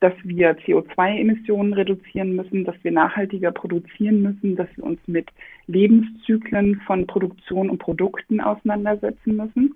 dass 0.00 0.14
wir 0.24 0.58
CO2-Emissionen 0.58 1.74
reduzieren 1.74 2.34
müssen, 2.34 2.64
dass 2.64 2.76
wir 2.82 2.90
nachhaltiger 2.90 3.52
produzieren 3.52 4.20
müssen, 4.22 4.56
dass 4.56 4.68
wir 4.76 4.82
uns 4.82 5.00
mit 5.06 5.28
Lebenszyklen 5.68 6.80
von 6.86 7.06
Produktion 7.06 7.70
und 7.70 7.78
Produkten 7.78 8.40
auseinandersetzen 8.40 9.36
müssen. 9.36 9.74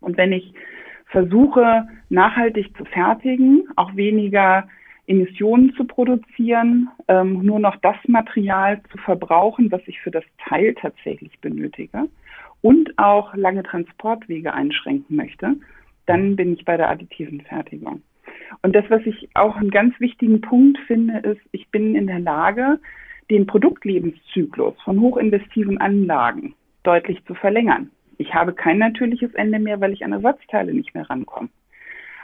Und 0.00 0.16
wenn 0.16 0.32
ich 0.32 0.52
versuche, 1.06 1.88
nachhaltig 2.10 2.76
zu 2.76 2.84
fertigen, 2.84 3.66
auch 3.76 3.94
weniger 3.96 4.68
Emissionen 5.06 5.72
zu 5.74 5.84
produzieren, 5.84 6.88
ähm, 7.08 7.44
nur 7.44 7.60
noch 7.60 7.76
das 7.76 7.96
Material 8.08 8.82
zu 8.90 8.98
verbrauchen, 8.98 9.70
was 9.70 9.80
ich 9.86 10.00
für 10.00 10.10
das 10.10 10.24
Teil 10.48 10.74
tatsächlich 10.74 11.38
benötige 11.40 12.08
und 12.60 12.98
auch 12.98 13.34
lange 13.34 13.62
Transportwege 13.62 14.52
einschränken 14.52 15.16
möchte, 15.16 15.54
dann 16.06 16.36
bin 16.36 16.54
ich 16.54 16.64
bei 16.64 16.76
der 16.76 16.90
additiven 16.90 17.40
Fertigung. 17.42 18.02
Und 18.62 18.74
das, 18.74 18.84
was 18.88 19.02
ich 19.06 19.28
auch 19.34 19.56
einen 19.56 19.70
ganz 19.70 19.98
wichtigen 20.00 20.40
Punkt 20.40 20.78
finde, 20.86 21.18
ist, 21.18 21.40
ich 21.52 21.68
bin 21.70 21.94
in 21.94 22.06
der 22.06 22.20
Lage, 22.20 22.78
den 23.30 23.46
Produktlebenszyklus 23.46 24.74
von 24.82 25.00
hochinvestiven 25.00 25.78
Anlagen 25.78 26.54
deutlich 26.82 27.24
zu 27.24 27.34
verlängern. 27.34 27.90
Ich 28.18 28.34
habe 28.34 28.54
kein 28.54 28.78
natürliches 28.78 29.34
Ende 29.34 29.58
mehr, 29.58 29.80
weil 29.80 29.92
ich 29.92 30.04
an 30.04 30.12
Ersatzteile 30.12 30.72
nicht 30.72 30.94
mehr 30.94 31.08
rankomme. 31.08 31.48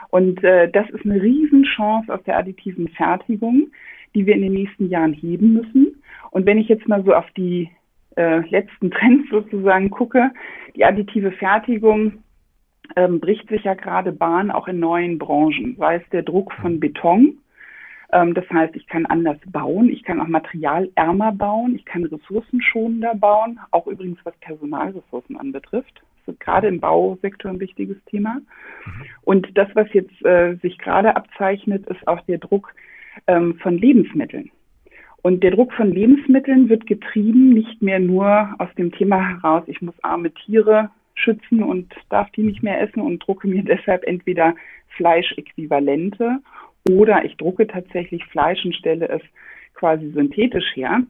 Und 0.09 0.43
äh, 0.43 0.69
das 0.69 0.89
ist 0.91 1.05
eine 1.05 1.21
Riesenchance 1.21 2.13
aus 2.13 2.23
der 2.23 2.37
additiven 2.37 2.87
Fertigung, 2.89 3.71
die 4.15 4.25
wir 4.25 4.35
in 4.35 4.43
den 4.43 4.53
nächsten 4.53 4.89
Jahren 4.89 5.13
heben 5.13 5.53
müssen. 5.53 6.03
Und 6.31 6.45
wenn 6.45 6.57
ich 6.57 6.67
jetzt 6.67 6.87
mal 6.87 7.03
so 7.03 7.13
auf 7.13 7.29
die 7.31 7.69
äh, 8.15 8.47
letzten 8.49 8.91
Trends 8.91 9.29
sozusagen 9.29 9.89
gucke, 9.89 10.31
die 10.75 10.85
additive 10.85 11.31
Fertigung 11.31 12.23
ähm, 12.95 13.19
bricht 13.19 13.49
sich 13.49 13.63
ja 13.63 13.73
gerade 13.73 14.11
Bahn 14.11 14.51
auch 14.51 14.67
in 14.67 14.79
neuen 14.79 15.17
Branchen, 15.17 15.75
sei 15.77 15.95
es 15.95 16.09
der 16.11 16.23
Druck 16.23 16.53
von 16.53 16.79
Beton. 16.79 17.39
Ähm, 18.11 18.33
das 18.33 18.49
heißt, 18.49 18.75
ich 18.75 18.87
kann 18.87 19.05
anders 19.05 19.37
bauen, 19.47 19.89
ich 19.89 20.03
kann 20.03 20.19
auch 20.19 20.27
materialärmer 20.27 21.31
bauen, 21.31 21.75
ich 21.75 21.85
kann 21.85 22.03
ressourcenschonender 22.05 23.15
bauen, 23.15 23.59
auch 23.71 23.87
übrigens 23.87 24.19
was 24.23 24.35
Personalressourcen 24.37 25.37
anbetrifft. 25.37 26.01
Das 26.25 26.35
ist 26.35 26.39
gerade 26.39 26.67
im 26.67 26.79
Bausektor 26.79 27.51
ein 27.51 27.59
wichtiges 27.59 27.97
Thema. 28.05 28.35
Mhm. 28.35 29.05
Und 29.23 29.57
das, 29.57 29.67
was 29.73 29.91
jetzt 29.93 30.23
äh, 30.25 30.55
sich 30.61 30.77
gerade 30.77 31.15
abzeichnet, 31.15 31.85
ist 31.87 32.07
auch 32.07 32.21
der 32.21 32.37
Druck 32.37 32.73
ähm, 33.27 33.55
von 33.55 33.77
Lebensmitteln. 33.77 34.51
Und 35.21 35.41
der 35.41 35.51
Druck 35.51 35.71
von 35.73 35.91
Lebensmitteln 35.91 36.67
wird 36.67 36.85
getrieben 36.85 37.53
nicht 37.53 37.81
mehr 37.81 37.99
nur 37.99 38.55
aus 38.59 38.69
dem 38.77 38.91
Thema 38.91 39.29
heraus, 39.29 39.63
ich 39.67 39.81
muss 39.81 39.95
arme 40.03 40.33
Tiere 40.33 40.89
schützen 41.15 41.63
und 41.63 41.93
darf 42.09 42.29
die 42.31 42.43
nicht 42.43 42.63
mehr 42.63 42.81
essen 42.81 43.01
und 43.01 43.19
drucke 43.19 43.47
mir 43.47 43.63
deshalb 43.63 44.03
entweder 44.03 44.55
Fleischäquivalente 44.97 46.39
oder 46.89 47.23
ich 47.25 47.37
drucke 47.37 47.67
tatsächlich 47.67 48.25
Fleisch 48.25 48.63
und 48.65 48.75
stelle 48.75 49.07
es 49.09 49.21
quasi 49.73 50.11
synthetisch 50.11 50.75
her, 50.75 51.01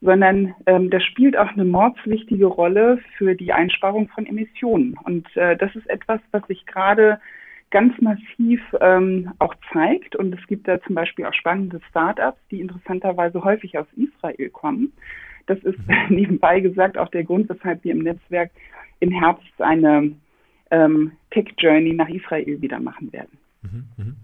sondern 0.00 0.54
ähm, 0.66 0.90
das 0.90 1.04
spielt 1.04 1.36
auch 1.36 1.48
eine 1.48 1.64
mordswichtige 1.64 2.46
Rolle 2.46 2.98
für 3.18 3.34
die 3.34 3.52
Einsparung 3.52 4.08
von 4.08 4.26
Emissionen. 4.26 4.98
Und 5.04 5.26
äh, 5.36 5.56
das 5.56 5.74
ist 5.76 5.88
etwas, 5.88 6.20
was 6.30 6.46
sich 6.46 6.64
gerade 6.66 7.20
ganz 7.70 7.94
massiv 8.00 8.60
ähm, 8.80 9.32
auch 9.38 9.54
zeigt. 9.72 10.16
Und 10.16 10.34
es 10.34 10.46
gibt 10.46 10.66
da 10.66 10.80
zum 10.82 10.94
Beispiel 10.94 11.26
auch 11.26 11.34
spannende 11.34 11.80
Startups, 11.90 12.38
die 12.50 12.60
interessanterweise 12.60 13.44
häufig 13.44 13.78
aus 13.78 13.86
Israel 13.96 14.50
kommen. 14.50 14.92
Das 15.46 15.58
ist 15.58 15.78
mhm. 15.86 15.94
nebenbei 16.08 16.60
gesagt 16.60 16.96
auch 16.96 17.08
der 17.08 17.24
Grund, 17.24 17.48
weshalb 17.48 17.84
wir 17.84 17.92
im 17.92 18.02
Netzwerk 18.02 18.50
im 19.00 19.10
Herbst 19.10 19.60
eine 19.60 20.12
ähm, 20.70 21.12
Tech-Journey 21.30 21.92
nach 21.94 22.08
Israel 22.08 22.60
wieder 22.60 22.80
machen 22.80 23.12
werden. 23.12 23.38
Mhm, 23.62 23.84
mhm. 23.96 24.16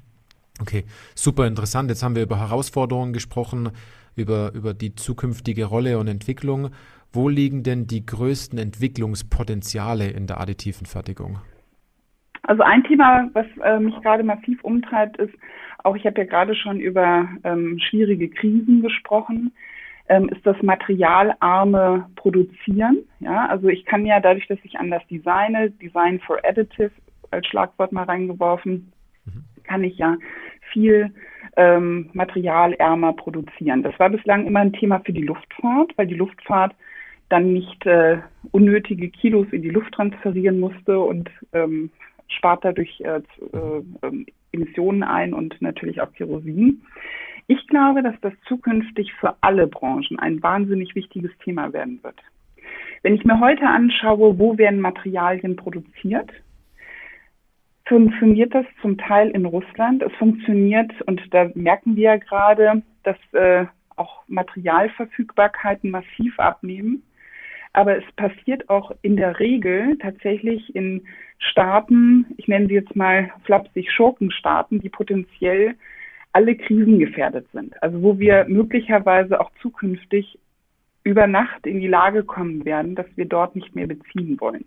Okay, 0.61 0.85
super 1.15 1.47
interessant. 1.47 1.91
Jetzt 1.91 2.03
haben 2.03 2.17
wir 2.17 2.23
über 2.23 2.39
Herausforderungen 2.39 3.13
gesprochen, 3.13 3.71
über, 4.15 4.53
über 4.55 4.73
die 4.73 4.95
zukünftige 4.95 5.67
Rolle 5.67 5.99
und 5.99 6.09
Entwicklung. 6.09 6.71
Wo 7.13 7.29
liegen 7.29 7.63
denn 7.63 7.87
die 7.87 8.05
größten 8.05 8.59
Entwicklungspotenziale 8.59 10.09
in 10.09 10.27
der 10.27 10.41
additiven 10.41 10.87
Fertigung? 10.87 11.39
Also 12.43 12.63
ein 12.63 12.85
Thema, 12.85 13.29
was 13.33 13.47
äh, 13.65 13.79
mich 13.79 13.95
gerade 14.03 14.23
massiv 14.23 14.63
umtreibt, 14.63 15.17
ist 15.19 15.35
auch, 15.83 15.97
ich 15.97 16.07
habe 16.07 16.19
ja 16.19 16.27
gerade 16.27 16.55
schon 16.55 16.81
über 16.81 17.29
ähm, 17.45 17.79
schwierige 17.79 18.29
Krisen 18.29 18.83
gesprochen, 18.83 19.53
ähm, 20.09 20.29
ist 20.29 20.45
das 20.47 20.61
materialarme 20.63 22.09
Produzieren. 22.17 22.99
Ja, 23.21 23.47
also 23.47 23.69
ich 23.69 23.85
kann 23.85 24.07
ja 24.07 24.21
dadurch, 24.21 24.47
dass 24.47 24.59
ich 24.63 24.79
anders 24.79 25.03
designe, 25.11 25.71
Design 25.71 26.21
for 26.21 26.39
Additive 26.45 26.93
als 27.31 27.47
Schlagwort 27.47 27.93
mal 27.93 28.05
reingeworfen, 28.05 28.93
mhm. 29.25 29.45
kann 29.65 29.83
ich 29.83 29.99
ja 29.99 30.17
viel 30.77 31.11
ähm, 31.57 32.11
materialärmer 32.13 33.15
produzieren. 33.15 33.83
Das 33.83 33.99
war 33.99 34.11
bislang 34.11 34.47
immer 34.47 34.61
ein 34.61 34.75
Thema 34.75 35.01
für 35.01 35.15
die 35.15 35.23
Luftfahrt, 35.23 35.93
weil 35.97 36.07
die 36.07 36.15
Luftfahrt 36.15 36.75
dann 37.31 37.55
nicht 37.55 37.87
äh, 37.87 38.19
unnötige 38.51 39.09
Kilos 39.09 39.47
in 39.53 39.63
die 39.63 39.71
Luft 39.71 39.95
transferieren 39.95 40.61
musste 40.61 41.01
und 41.01 41.31
ähm, 41.55 41.91
spart 42.29 42.63
dadurch 42.63 43.01
äh, 43.01 43.17
äh, 43.17 43.83
ähm, 44.03 44.27
Emissionen 44.53 45.03
ein 45.03 45.33
und 45.33 45.61
natürlich 45.63 46.03
auch 46.03 46.13
Kerosin. 46.13 46.83
Ich 47.47 47.67
glaube, 47.69 48.03
dass 48.03 48.15
das 48.21 48.35
zukünftig 48.47 49.15
für 49.15 49.35
alle 49.41 49.67
Branchen 49.67 50.19
ein 50.19 50.43
wahnsinnig 50.43 50.95
wichtiges 50.95 51.31
Thema 51.43 51.73
werden 51.73 52.01
wird. 52.03 52.21
Wenn 53.03 53.15
ich 53.15 53.25
mir 53.25 53.41
heute 53.41 53.67
anschaue, 53.67 54.39
wo 54.39 54.59
werden 54.59 54.81
Materialien 54.81 55.57
produziert, 55.57 56.31
funktioniert 57.87 58.55
das 58.55 58.67
zum 58.83 58.99
Teil 58.99 59.31
in 59.31 59.47
Russland. 59.47 60.03
Es 60.03 60.13
funktioniert, 60.15 60.93
und 61.03 61.23
da 61.33 61.51
merken 61.55 61.97
wir 61.97 62.03
ja 62.03 62.17
gerade, 62.17 62.83
dass 63.05 63.17
äh, 63.33 63.67
auch 63.97 64.23
Materialverfügbarkeiten 64.29 65.91
massiv 65.91 66.39
abnehmen. 66.39 67.03
Aber 67.73 67.97
es 67.97 68.05
passiert 68.17 68.69
auch 68.69 68.93
in 69.03 69.17
der 69.17 69.39
Regel 69.39 69.99
tatsächlich 69.99 70.75
in 70.75 71.07
Staaten, 71.39 72.27
ich 72.39 72.49
nenne 72.49 72.67
sie 72.67 72.75
jetzt 72.75 72.97
mal 72.97 73.31
flapsig 73.45 73.93
Schurkenstaaten, 73.93 74.81
die 74.81 74.89
potenziell 74.89 75.75
alle 76.33 76.57
krisengefährdet 76.57 77.47
sind. 77.53 77.81
Also 77.83 78.03
wo 78.03 78.19
wir 78.19 78.47
möglicherweise 78.49 79.41
auch 79.41 79.51
zukünftig 79.61 80.39
über 81.05 81.27
Nacht 81.27 81.67
in 81.67 81.81
die 81.81 81.87
Lage 81.87 82.25
kommen 82.25 82.65
werden, 82.65 82.95
dass 82.95 83.07
wir 83.15 83.27
dort 83.27 83.55
nicht 83.55 83.75
mehr 83.75 83.87
beziehen 83.87 84.41
wollen. 84.41 84.65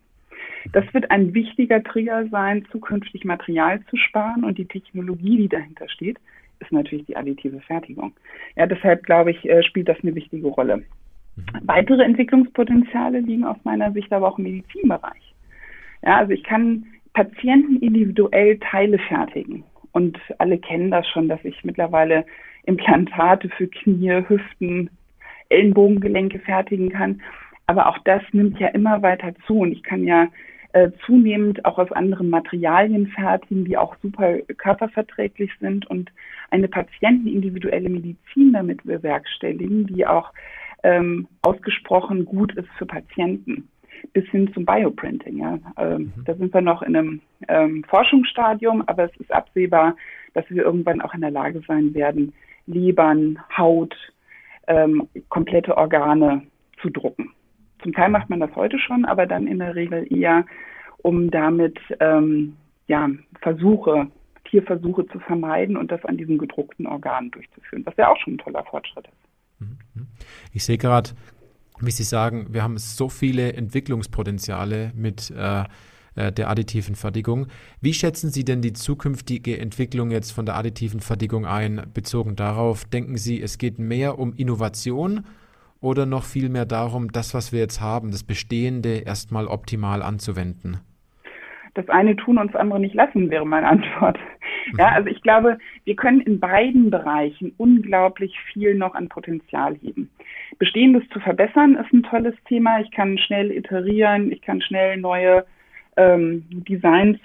Das 0.73 0.85
wird 0.93 1.09
ein 1.11 1.33
wichtiger 1.33 1.83
Trigger 1.83 2.27
sein, 2.29 2.65
zukünftig 2.71 3.25
Material 3.25 3.79
zu 3.89 3.97
sparen 3.97 4.43
und 4.43 4.57
die 4.57 4.65
Technologie, 4.65 5.37
die 5.37 5.49
dahinter 5.49 5.87
steht, 5.89 6.17
ist 6.59 6.71
natürlich 6.71 7.05
die 7.05 7.15
additive 7.15 7.61
Fertigung. 7.61 8.13
Ja, 8.55 8.65
deshalb 8.65 9.03
glaube 9.03 9.31
ich, 9.31 9.49
äh, 9.49 9.63
spielt 9.63 9.87
das 9.87 9.97
eine 10.01 10.15
wichtige 10.15 10.47
Rolle. 10.47 10.77
Mhm. 10.77 11.43
Weitere 11.63 12.03
Entwicklungspotenziale 12.03 13.19
liegen 13.19 13.45
aus 13.45 13.57
meiner 13.63 13.91
Sicht 13.91 14.11
aber 14.11 14.27
auch 14.27 14.37
im 14.37 14.45
Medizinbereich. 14.45 15.33
Ja, 16.03 16.17
also 16.17 16.31
ich 16.33 16.43
kann 16.43 16.85
Patienten 17.13 17.77
individuell 17.77 18.59
Teile 18.59 18.99
fertigen. 18.99 19.63
Und 19.91 20.19
alle 20.37 20.57
kennen 20.57 20.91
das 20.91 21.07
schon, 21.07 21.27
dass 21.27 21.43
ich 21.43 21.63
mittlerweile 21.63 22.25
Implantate 22.63 23.49
für 23.49 23.67
Knie, 23.67 24.23
Hüften, 24.27 24.89
Ellenbogengelenke 25.49 26.39
fertigen 26.39 26.89
kann. 26.89 27.21
Aber 27.69 27.87
auch 27.87 27.99
das 27.99 28.23
nimmt 28.31 28.59
ja 28.59 28.69
immer 28.69 29.03
weiter 29.03 29.31
zu. 29.45 29.59
Und 29.59 29.71
ich 29.71 29.83
kann 29.83 30.03
ja 30.03 30.27
äh, 30.73 30.89
zunehmend 31.05 31.65
auch 31.65 31.77
aus 31.77 31.91
anderen 31.91 32.31
Materialien 32.31 33.05
fertigen, 33.09 33.63
die 33.63 33.77
auch 33.77 33.95
super 34.01 34.39
körperverträglich 34.57 35.51
sind 35.59 35.85
und 35.85 36.11
eine 36.49 36.67
patientenindividuelle 36.67 37.89
Medizin 37.89 38.53
damit 38.53 38.83
bewerkstelligen, 38.85 39.85
die 39.85 40.07
auch 40.07 40.33
ähm, 40.81 41.27
ausgesprochen 41.43 42.25
gut 42.25 42.55
ist 42.55 42.69
für 42.79 42.87
Patienten 42.87 43.69
bis 44.13 44.25
hin 44.29 44.51
zum 44.55 44.65
Bioprinting. 44.65 45.37
Ja. 45.37 45.59
Ähm, 45.77 46.11
mhm. 46.15 46.23
Da 46.25 46.33
sind 46.33 46.51
wir 46.51 46.61
noch 46.61 46.81
in 46.81 46.95
einem 46.95 47.21
ähm, 47.49 47.83
Forschungsstadium, 47.87 48.81
aber 48.87 49.03
es 49.03 49.15
ist 49.17 49.31
absehbar, 49.31 49.95
dass 50.33 50.49
wir 50.49 50.63
irgendwann 50.63 51.01
auch 51.01 51.13
in 51.13 51.21
der 51.21 51.29
Lage 51.29 51.61
sein 51.67 51.93
werden, 51.93 52.33
Lebern, 52.65 53.37
Haut, 53.55 53.95
ähm, 54.65 55.07
komplette 55.29 55.77
Organe 55.77 56.41
zu 56.81 56.89
drucken. 56.89 57.31
Zum 57.81 57.93
Teil 57.93 58.09
macht 58.09 58.29
man 58.29 58.39
das 58.39 58.55
heute 58.55 58.79
schon, 58.79 59.05
aber 59.05 59.25
dann 59.25 59.47
in 59.47 59.59
der 59.59 59.75
Regel 59.75 60.05
eher, 60.11 60.45
um 60.97 61.31
damit 61.31 61.79
ähm, 61.99 62.55
ja, 62.87 63.09
Versuche, 63.41 64.07
Tierversuche 64.45 65.05
zu 65.07 65.19
vermeiden 65.19 65.77
und 65.77 65.91
das 65.91 66.03
an 66.05 66.17
diesen 66.17 66.37
gedruckten 66.37 66.87
Organen 66.87 67.31
durchzuführen, 67.31 67.85
was 67.85 67.95
ja 67.97 68.09
auch 68.09 68.17
schon 68.17 68.33
ein 68.33 68.39
toller 68.39 68.63
Fortschritt 68.65 69.05
ist. 69.07 69.67
Mhm. 69.95 70.07
Ich 70.53 70.63
sehe 70.63 70.77
gerade, 70.77 71.11
wie 71.79 71.91
Sie 71.91 72.03
sagen, 72.03 72.47
wir 72.51 72.63
haben 72.63 72.77
so 72.77 73.09
viele 73.09 73.53
Entwicklungspotenziale 73.53 74.91
mit 74.95 75.31
äh, 75.31 75.63
äh, 76.15 76.31
der 76.31 76.49
additiven 76.49 76.95
Fertigung. 76.95 77.47
Wie 77.79 77.93
schätzen 77.93 78.29
Sie 78.29 78.43
denn 78.43 78.61
die 78.61 78.73
zukünftige 78.73 79.57
Entwicklung 79.59 80.11
jetzt 80.11 80.31
von 80.31 80.45
der 80.45 80.55
additiven 80.55 80.99
Fertigung 80.99 81.45
ein, 81.45 81.83
bezogen 81.93 82.35
darauf? 82.35 82.85
Denken 82.85 83.17
Sie, 83.17 83.41
es 83.41 83.57
geht 83.57 83.79
mehr 83.79 84.19
um 84.19 84.33
Innovation 84.33 85.25
oder 85.81 86.05
noch 86.05 86.23
viel 86.23 86.49
mehr 86.49 86.65
darum, 86.65 87.11
das, 87.11 87.33
was 87.33 87.51
wir 87.51 87.59
jetzt 87.59 87.81
haben, 87.81 88.11
das 88.11 88.23
Bestehende 88.23 88.99
erstmal 89.05 89.47
optimal 89.47 90.01
anzuwenden? 90.01 90.79
Das 91.75 91.87
eine 91.89 92.15
tun 92.15 92.37
und 92.37 92.53
das 92.53 92.59
andere 92.59 92.79
nicht 92.79 92.95
lassen, 92.95 93.29
wäre 93.29 93.45
meine 93.45 93.67
Antwort. 93.67 94.17
Ja, 94.77 94.89
mhm. 94.89 94.95
also 94.95 95.09
ich 95.09 95.21
glaube, 95.21 95.57
wir 95.85 95.95
können 95.95 96.21
in 96.21 96.39
beiden 96.39 96.89
Bereichen 96.89 97.53
unglaublich 97.57 98.37
viel 98.51 98.75
noch 98.75 98.95
an 98.95 99.07
Potenzial 99.07 99.75
heben. 99.75 100.09
Bestehendes 100.57 101.07
zu 101.09 101.19
verbessern 101.19 101.75
ist 101.75 101.93
ein 101.93 102.03
tolles 102.03 102.35
Thema. 102.45 102.79
Ich 102.81 102.91
kann 102.91 103.17
schnell 103.17 103.51
iterieren, 103.51 104.31
ich 104.31 104.41
kann 104.41 104.61
schnell 104.61 104.97
neue 104.97 105.45
ähm, 105.95 106.43
Designs 106.49 107.17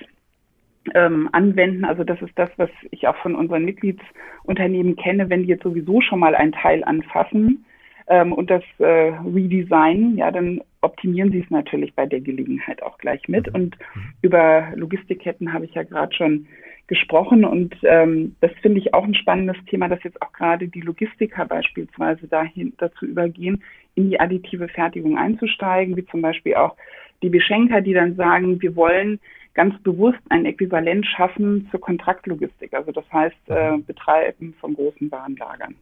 ähm, 0.94 1.28
anwenden. 1.32 1.84
Also 1.84 2.04
das 2.04 2.20
ist 2.22 2.38
das, 2.38 2.50
was 2.56 2.70
ich 2.90 3.08
auch 3.08 3.16
von 3.16 3.34
unseren 3.34 3.64
Mitgliedsunternehmen 3.64 4.96
kenne, 4.96 5.30
wenn 5.30 5.42
die 5.42 5.48
jetzt 5.48 5.64
sowieso 5.64 6.00
schon 6.00 6.20
mal 6.20 6.34
ein 6.34 6.52
Teil 6.52 6.84
anfassen 6.84 7.64
ähm, 8.06 8.32
und 8.32 8.50
das 8.50 8.62
äh, 8.78 9.12
redesignen, 9.24 10.16
ja, 10.16 10.30
dann 10.30 10.60
optimieren 10.80 11.32
sie 11.32 11.40
es 11.40 11.50
natürlich 11.50 11.94
bei 11.94 12.06
der 12.06 12.20
Gelegenheit 12.20 12.82
auch 12.82 12.98
gleich 12.98 13.26
mit. 13.28 13.46
Mhm. 13.48 13.54
Und 13.54 13.76
über 14.22 14.68
Logistikketten 14.74 15.52
habe 15.52 15.64
ich 15.64 15.74
ja 15.74 15.82
gerade 15.82 16.14
schon 16.14 16.46
gesprochen 16.86 17.46
und 17.46 17.74
ähm, 17.84 18.36
das 18.40 18.50
finde 18.60 18.78
ich 18.78 18.92
auch 18.92 19.04
ein 19.04 19.14
spannendes 19.14 19.56
Thema, 19.70 19.88
dass 19.88 20.02
jetzt 20.02 20.20
auch 20.20 20.32
gerade 20.32 20.68
die 20.68 20.82
Logistiker 20.82 21.46
beispielsweise 21.46 22.28
dahin 22.28 22.74
dazu 22.76 23.06
übergehen, 23.06 23.62
in 23.94 24.10
die 24.10 24.20
additive 24.20 24.68
Fertigung 24.68 25.16
einzusteigen, 25.16 25.96
wie 25.96 26.04
zum 26.04 26.20
Beispiel 26.20 26.56
auch 26.56 26.76
die 27.22 27.30
Beschenker, 27.30 27.80
die 27.80 27.94
dann 27.94 28.16
sagen, 28.16 28.60
wir 28.60 28.76
wollen 28.76 29.18
ganz 29.54 29.80
bewusst 29.82 30.18
ein 30.28 30.44
Äquivalent 30.44 31.06
schaffen 31.06 31.68
zur 31.70 31.80
Kontraktlogistik, 31.80 32.74
also 32.74 32.92
das 32.92 33.10
heißt 33.10 33.48
äh, 33.48 33.78
Betreiben 33.78 34.54
von 34.60 34.74
großen 34.74 35.10
Warenlagern. 35.10 35.76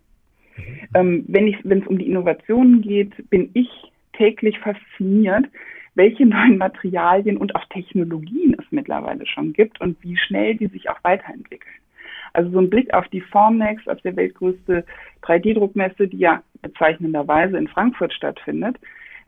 Mhm. 0.57 0.89
Ähm, 0.95 1.25
wenn 1.29 1.81
es 1.81 1.87
um 1.87 1.99
die 1.99 2.07
Innovationen 2.07 2.83
geht, 2.83 3.29
bin 3.31 3.51
ich 3.55 3.69
täglich 4.13 4.59
fasziniert, 4.59 5.47
welche 5.95 6.27
neuen 6.27 6.59
Materialien 6.59 7.37
und 7.37 7.55
auch 7.55 7.65
Technologien 7.67 8.57
es 8.59 8.65
mittlerweile 8.71 9.27
schon 9.27 9.53
gibt 9.53 9.81
und 9.81 9.97
wie 10.03 10.17
schnell 10.17 10.57
die 10.57 10.67
sich 10.67 10.89
auch 10.91 11.03
weiterentwickeln. 11.03 11.75
Also 12.35 12.51
so 12.51 12.61
ein 12.61 12.71
Blick 12.71 12.95
auf 12.95 13.07
die 13.09 13.21
Formnext, 13.21 13.89
auf 13.89 14.01
der 14.01 14.17
weltgrößte 14.17 14.85
3D-Druckmesse, 15.23 16.09
die 16.09 16.19
ja 16.19 16.43
bezeichnenderweise 16.63 17.59
in 17.59 17.69
Frankfurt 17.69 18.13
stattfindet, 18.15 18.77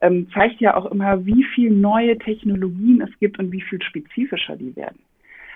ähm, 0.01 0.29
zeigt 0.33 0.61
ja 0.61 0.75
auch 0.75 0.91
immer, 0.91 1.25
wie 1.27 1.45
viel 1.55 1.71
neue 1.71 2.19
Technologien 2.19 3.03
es 3.03 3.19
gibt 3.19 3.39
und 3.39 3.53
wie 3.53 3.61
viel 3.61 3.83
spezifischer 3.83 4.57
die 4.57 4.75
werden. 4.77 4.99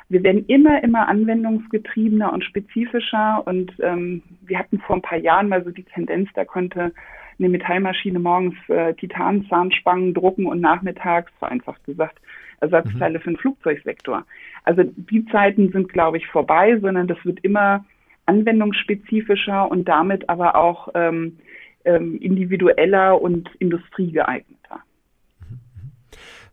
Wir 0.08 0.22
werden 0.22 0.46
immer, 0.46 0.82
immer 0.82 1.08
anwendungsgetriebener 1.08 2.32
und 2.32 2.44
spezifischer 2.44 3.42
und 3.46 3.72
ähm, 3.80 4.22
wir 4.40 4.58
hatten 4.58 4.78
vor 4.80 4.96
ein 4.96 5.02
paar 5.02 5.18
Jahren 5.18 5.48
mal 5.48 5.62
so 5.64 5.70
die 5.70 5.84
Tendenz, 5.84 6.30
da 6.34 6.44
konnte 6.44 6.92
eine 7.38 7.48
Metallmaschine 7.48 8.18
morgens 8.18 8.56
äh, 8.68 8.94
Titanzahnspangen 8.94 10.14
drucken 10.14 10.46
und 10.46 10.60
nachmittags, 10.60 11.30
vereinfacht 11.38 11.84
gesagt, 11.84 12.18
Ersatzteile 12.60 13.18
mhm. 13.18 13.22
für 13.22 13.30
den 13.30 13.36
Flugzeugsektor. 13.36 14.24
Also 14.64 14.82
die 14.84 15.24
Zeiten 15.26 15.70
sind, 15.70 15.92
glaube 15.92 16.16
ich, 16.16 16.26
vorbei, 16.26 16.78
sondern 16.80 17.06
das 17.06 17.18
wird 17.24 17.40
immer 17.44 17.84
anwendungsspezifischer 18.26 19.70
und 19.70 19.88
damit 19.88 20.28
aber 20.28 20.56
auch 20.56 20.88
ähm, 20.94 21.38
ähm, 21.84 22.18
individueller 22.18 23.20
und 23.20 23.48
industriegeeigneter. 23.58 24.80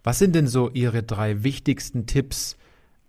Was 0.04 0.20
sind 0.20 0.36
denn 0.36 0.48
so 0.48 0.70
Ihre 0.74 1.04
drei 1.04 1.44
wichtigsten 1.44 2.06
Tipps 2.06 2.58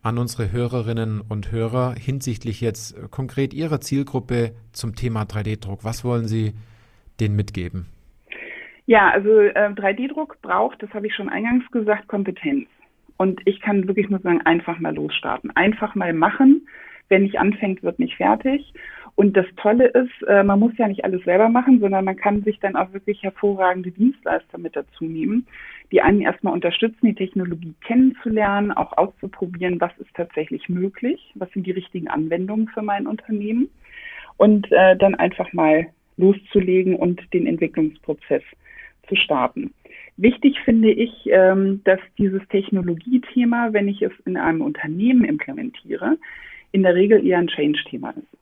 an 0.06 0.18
unsere 0.18 0.52
Hörerinnen 0.52 1.20
und 1.20 1.50
Hörer 1.50 1.96
hinsichtlich 1.98 2.60
jetzt 2.60 2.94
konkret 3.10 3.52
Ihrer 3.52 3.80
Zielgruppe 3.80 4.52
zum 4.70 4.94
Thema 4.94 5.22
3D-Druck? 5.22 5.82
Was 5.82 6.04
wollen 6.04 6.28
Sie 6.28 6.54
denen 7.18 7.34
mitgeben? 7.34 7.86
Ja, 8.86 9.10
also 9.10 9.40
äh, 9.40 9.70
3D-Druck 9.70 10.40
braucht, 10.42 10.80
das 10.80 10.90
habe 10.94 11.08
ich 11.08 11.14
schon 11.16 11.28
eingangs 11.28 11.68
gesagt, 11.72 12.06
Kompetenz. 12.06 12.68
Und 13.16 13.40
ich 13.46 13.60
kann 13.60 13.88
wirklich 13.88 14.08
nur 14.08 14.20
sagen, 14.20 14.42
einfach 14.42 14.78
mal 14.78 14.94
losstarten. 14.94 15.50
Einfach 15.56 15.96
mal 15.96 16.12
machen. 16.12 16.68
Wer 17.08 17.18
nicht 17.18 17.40
anfängt, 17.40 17.82
wird 17.82 17.98
nicht 17.98 18.16
fertig. 18.16 18.72
Und 19.16 19.36
das 19.36 19.46
Tolle 19.56 19.88
ist, 19.88 20.22
äh, 20.28 20.44
man 20.44 20.60
muss 20.60 20.76
ja 20.78 20.86
nicht 20.86 21.04
alles 21.04 21.24
selber 21.24 21.48
machen, 21.48 21.80
sondern 21.80 22.04
man 22.04 22.16
kann 22.16 22.44
sich 22.44 22.60
dann 22.60 22.76
auch 22.76 22.92
wirklich 22.92 23.24
hervorragende 23.24 23.90
Dienstleister 23.90 24.58
mit 24.58 24.76
dazu 24.76 25.04
nehmen, 25.04 25.48
die 25.92 26.02
einen 26.02 26.20
erstmal 26.20 26.52
unterstützen, 26.52 27.06
die 27.06 27.14
Technologie 27.14 27.74
kennenzulernen, 27.84 28.72
auch 28.72 28.96
auszuprobieren, 28.96 29.80
was 29.80 29.96
ist 29.98 30.14
tatsächlich 30.14 30.68
möglich, 30.68 31.32
was 31.34 31.50
sind 31.52 31.66
die 31.66 31.72
richtigen 31.72 32.08
Anwendungen 32.08 32.68
für 32.68 32.82
mein 32.82 33.06
Unternehmen 33.06 33.68
und 34.36 34.70
äh, 34.72 34.96
dann 34.96 35.14
einfach 35.14 35.52
mal 35.52 35.86
loszulegen 36.16 36.96
und 36.96 37.20
den 37.32 37.46
Entwicklungsprozess 37.46 38.42
zu 39.08 39.16
starten. 39.16 39.72
Wichtig 40.16 40.58
finde 40.64 40.90
ich, 40.90 41.12
ähm, 41.26 41.82
dass 41.84 42.00
dieses 42.18 42.46
Technologiethema, 42.48 43.72
wenn 43.72 43.88
ich 43.88 44.02
es 44.02 44.12
in 44.24 44.36
einem 44.36 44.62
Unternehmen 44.62 45.24
implementiere, 45.24 46.16
in 46.72 46.82
der 46.82 46.94
Regel 46.94 47.24
eher 47.24 47.38
ein 47.38 47.48
Change-Thema 47.48 48.10
ist. 48.10 48.35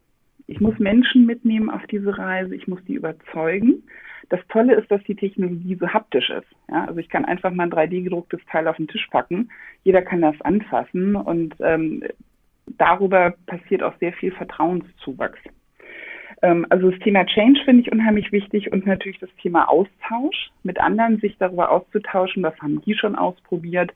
Ich 0.46 0.60
muss 0.60 0.78
Menschen 0.78 1.26
mitnehmen 1.26 1.70
auf 1.70 1.86
diese 1.86 2.16
Reise, 2.16 2.54
ich 2.54 2.68
muss 2.68 2.84
die 2.84 2.94
überzeugen. 2.94 3.82
Das 4.28 4.40
Tolle 4.48 4.74
ist, 4.74 4.90
dass 4.90 5.02
die 5.04 5.16
Technologie 5.16 5.76
so 5.76 5.88
haptisch 5.88 6.30
ist. 6.30 6.46
Ja, 6.70 6.84
also 6.86 6.98
ich 6.98 7.08
kann 7.08 7.24
einfach 7.24 7.50
mal 7.52 7.64
ein 7.64 7.72
3D-gedrucktes 7.72 8.40
Teil 8.50 8.68
auf 8.68 8.76
den 8.76 8.88
Tisch 8.88 9.06
packen. 9.10 9.50
Jeder 9.84 10.02
kann 10.02 10.22
das 10.22 10.40
anfassen 10.40 11.16
und 11.16 11.54
ähm, 11.60 12.02
darüber 12.66 13.34
passiert 13.46 13.82
auch 13.82 13.94
sehr 14.00 14.12
viel 14.12 14.32
Vertrauenszuwachs. 14.32 15.38
Ähm, 16.42 16.66
also 16.70 16.90
das 16.90 17.00
Thema 17.00 17.24
Change 17.26 17.60
finde 17.64 17.82
ich 17.82 17.92
unheimlich 17.92 18.32
wichtig 18.32 18.72
und 18.72 18.86
natürlich 18.86 19.18
das 19.18 19.34
Thema 19.40 19.68
Austausch 19.68 20.50
mit 20.62 20.78
anderen, 20.78 21.18
sich 21.20 21.36
darüber 21.38 21.70
auszutauschen, 21.70 22.42
was 22.42 22.58
haben 22.60 22.80
die 22.82 22.94
schon 22.94 23.16
ausprobiert, 23.16 23.92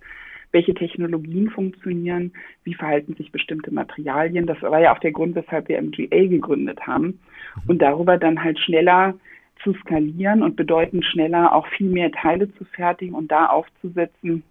welche 0.52 0.74
Technologien 0.74 1.50
funktionieren, 1.50 2.32
wie 2.64 2.74
verhalten 2.74 3.14
sich 3.14 3.32
bestimmte 3.32 3.72
Materialien. 3.72 4.46
Das 4.46 4.60
war 4.62 4.80
ja 4.80 4.94
auch 4.94 5.00
der 5.00 5.12
Grund, 5.12 5.34
weshalb 5.34 5.68
wir 5.68 5.80
MGA 5.80 6.26
gegründet 6.26 6.86
haben. 6.86 7.06
Mhm. 7.06 7.62
Und 7.66 7.82
darüber 7.82 8.18
dann 8.18 8.42
halt 8.42 8.58
schneller 8.58 9.14
zu 9.62 9.74
skalieren 9.74 10.42
und 10.42 10.56
bedeutend 10.56 11.04
schneller 11.04 11.54
auch 11.54 11.66
viel 11.68 11.88
mehr 11.88 12.10
Teile 12.12 12.52
zu 12.54 12.64
fertigen 12.64 13.14
und 13.14 13.30
da 13.30 13.46
aufzusetzen, 13.46 14.42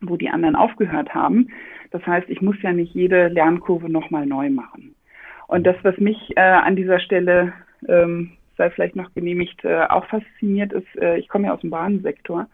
wo 0.00 0.16
die 0.16 0.30
anderen 0.30 0.56
aufgehört 0.56 1.14
haben. 1.14 1.48
Das 1.90 2.04
heißt, 2.06 2.28
ich 2.28 2.40
muss 2.40 2.60
ja 2.62 2.72
nicht 2.72 2.94
jede 2.94 3.28
Lernkurve 3.28 3.88
nochmal 3.88 4.26
neu 4.26 4.50
machen. 4.50 4.94
Und 5.46 5.66
das, 5.66 5.76
was 5.82 5.96
mich 5.98 6.36
äh, 6.36 6.40
an 6.40 6.76
dieser 6.76 7.00
Stelle, 7.00 7.52
ähm, 7.88 8.32
sei 8.56 8.70
vielleicht 8.70 8.96
noch 8.96 9.12
genehmigt, 9.14 9.64
äh, 9.64 9.84
auch 9.88 10.06
fasziniert 10.06 10.72
ist, 10.72 10.96
äh, 11.00 11.18
ich 11.18 11.28
komme 11.28 11.46
ja 11.46 11.54
aus 11.54 11.60
dem 11.60 11.70
Bahnsektor 11.70 12.46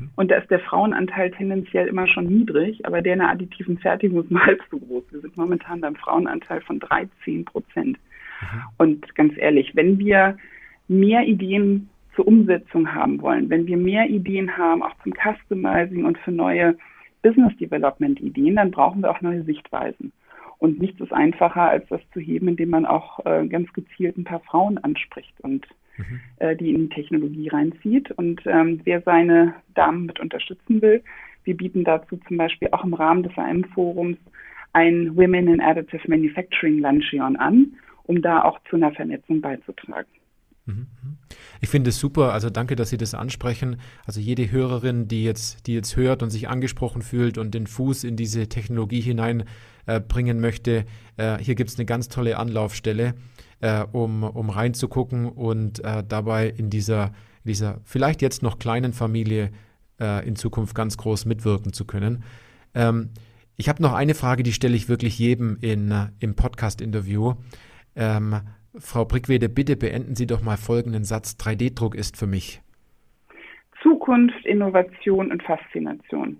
mhm. 0.00 0.10
und 0.16 0.30
da 0.30 0.36
ist 0.36 0.50
der 0.50 0.60
Frauenanteil 0.60 1.30
tendenziell 1.30 1.86
immer 1.86 2.06
schon 2.06 2.26
niedrig, 2.26 2.84
aber 2.86 3.02
der 3.02 3.14
in 3.14 3.18
der 3.20 3.30
additiven 3.30 3.78
Fertigung 3.78 4.22
ist 4.22 4.30
nur 4.30 4.44
halb 4.46 4.60
so 4.70 4.78
groß. 4.78 5.04
Wir 5.10 5.20
sind 5.20 5.36
momentan 5.36 5.80
beim 5.80 5.96
Frauenanteil 5.96 6.60
von 6.62 6.80
13 6.80 7.44
Prozent. 7.44 7.98
Mhm. 8.40 8.62
Und 8.78 9.14
ganz 9.14 9.34
ehrlich, 9.36 9.74
wenn 9.74 9.98
wir 9.98 10.36
mehr 10.88 11.26
Ideen 11.26 11.88
zur 12.16 12.26
Umsetzung 12.26 12.92
haben 12.92 13.22
wollen, 13.22 13.48
wenn 13.50 13.66
wir 13.66 13.76
mehr 13.76 14.08
Ideen 14.08 14.56
haben, 14.56 14.82
auch 14.82 14.94
zum 15.02 15.14
Customizing 15.14 16.04
und 16.04 16.18
für 16.18 16.32
neue 16.32 16.76
Business 17.22 17.56
Development 17.58 18.20
Ideen, 18.20 18.56
dann 18.56 18.70
brauchen 18.70 19.02
wir 19.02 19.10
auch 19.10 19.20
neue 19.20 19.44
Sichtweisen. 19.44 20.12
Und 20.58 20.78
nichts 20.80 21.00
ist 21.00 21.12
einfacher, 21.12 21.70
als 21.70 21.86
das 21.88 22.00
zu 22.12 22.20
heben, 22.20 22.48
indem 22.48 22.70
man 22.70 22.84
auch 22.84 23.24
äh, 23.24 23.46
ganz 23.46 23.72
gezielt 23.72 24.18
ein 24.18 24.24
paar 24.24 24.40
Frauen 24.40 24.78
anspricht 24.78 25.40
und 25.40 25.66
mhm. 25.96 26.20
äh, 26.38 26.56
die 26.56 26.70
in 26.70 26.88
die 26.88 26.94
Technologie 26.94 27.48
reinzieht. 27.48 28.10
Und 28.12 28.42
ähm, 28.46 28.80
wer 28.84 29.02
seine 29.02 29.54
Damen 29.74 30.06
mit 30.06 30.20
unterstützen 30.20 30.82
will, 30.82 31.02
wir 31.44 31.56
bieten 31.56 31.84
dazu 31.84 32.18
zum 32.28 32.36
Beispiel 32.36 32.68
auch 32.72 32.84
im 32.84 32.94
Rahmen 32.94 33.22
des 33.22 33.36
AM-Forums 33.36 34.18
ein 34.72 35.16
Women 35.16 35.48
in 35.48 35.60
Additive 35.60 36.08
Manufacturing 36.08 36.78
Luncheon 36.78 37.36
an, 37.36 37.72
um 38.04 38.22
da 38.22 38.42
auch 38.42 38.58
zu 38.68 38.76
einer 38.76 38.92
Vernetzung 38.92 39.40
beizutragen. 39.40 40.08
Mhm. 40.66 40.86
Ich 41.60 41.68
finde 41.68 41.90
es 41.90 41.98
super, 41.98 42.32
also 42.32 42.50
danke, 42.50 42.76
dass 42.76 42.90
Sie 42.90 42.96
das 42.96 43.14
ansprechen. 43.14 43.76
Also 44.06 44.20
jede 44.20 44.50
Hörerin, 44.50 45.08
die 45.08 45.24
jetzt, 45.24 45.66
die 45.66 45.74
jetzt 45.74 45.96
hört 45.96 46.22
und 46.22 46.30
sich 46.30 46.48
angesprochen 46.48 47.02
fühlt 47.02 47.38
und 47.38 47.54
den 47.54 47.66
Fuß 47.66 48.04
in 48.04 48.16
diese 48.16 48.48
Technologie 48.48 49.00
hineinbringen 49.00 50.38
äh, 50.38 50.40
möchte, 50.40 50.84
äh, 51.16 51.38
hier 51.38 51.54
gibt 51.54 51.70
es 51.70 51.78
eine 51.78 51.86
ganz 51.86 52.08
tolle 52.08 52.38
Anlaufstelle, 52.38 53.14
äh, 53.60 53.84
um, 53.92 54.22
um 54.22 54.50
reinzugucken 54.50 55.26
und 55.26 55.84
äh, 55.84 56.02
dabei 56.06 56.48
in 56.48 56.70
dieser, 56.70 57.12
dieser 57.44 57.80
vielleicht 57.84 58.22
jetzt 58.22 58.42
noch 58.42 58.58
kleinen 58.58 58.92
Familie 58.92 59.50
äh, 60.00 60.26
in 60.26 60.36
Zukunft 60.36 60.74
ganz 60.74 60.96
groß 60.96 61.26
mitwirken 61.26 61.72
zu 61.72 61.84
können. 61.84 62.24
Ähm, 62.74 63.10
ich 63.56 63.68
habe 63.68 63.82
noch 63.82 63.92
eine 63.92 64.14
Frage, 64.14 64.42
die 64.42 64.52
stelle 64.52 64.74
ich 64.74 64.88
wirklich 64.88 65.18
jedem 65.18 65.58
in, 65.60 65.90
äh, 65.90 66.06
im 66.18 66.34
Podcast-Interview. 66.34 67.34
Ähm, 67.94 68.40
Frau 68.78 69.04
Brickwede, 69.04 69.48
bitte 69.48 69.76
beenden 69.76 70.14
Sie 70.14 70.26
doch 70.26 70.42
mal 70.42 70.56
folgenden 70.56 71.04
Satz. 71.04 71.36
3D-Druck 71.38 71.94
ist 71.94 72.16
für 72.16 72.26
mich. 72.26 72.62
Zukunft, 73.82 74.46
Innovation 74.46 75.30
und 75.30 75.42
Faszination. 75.42 76.38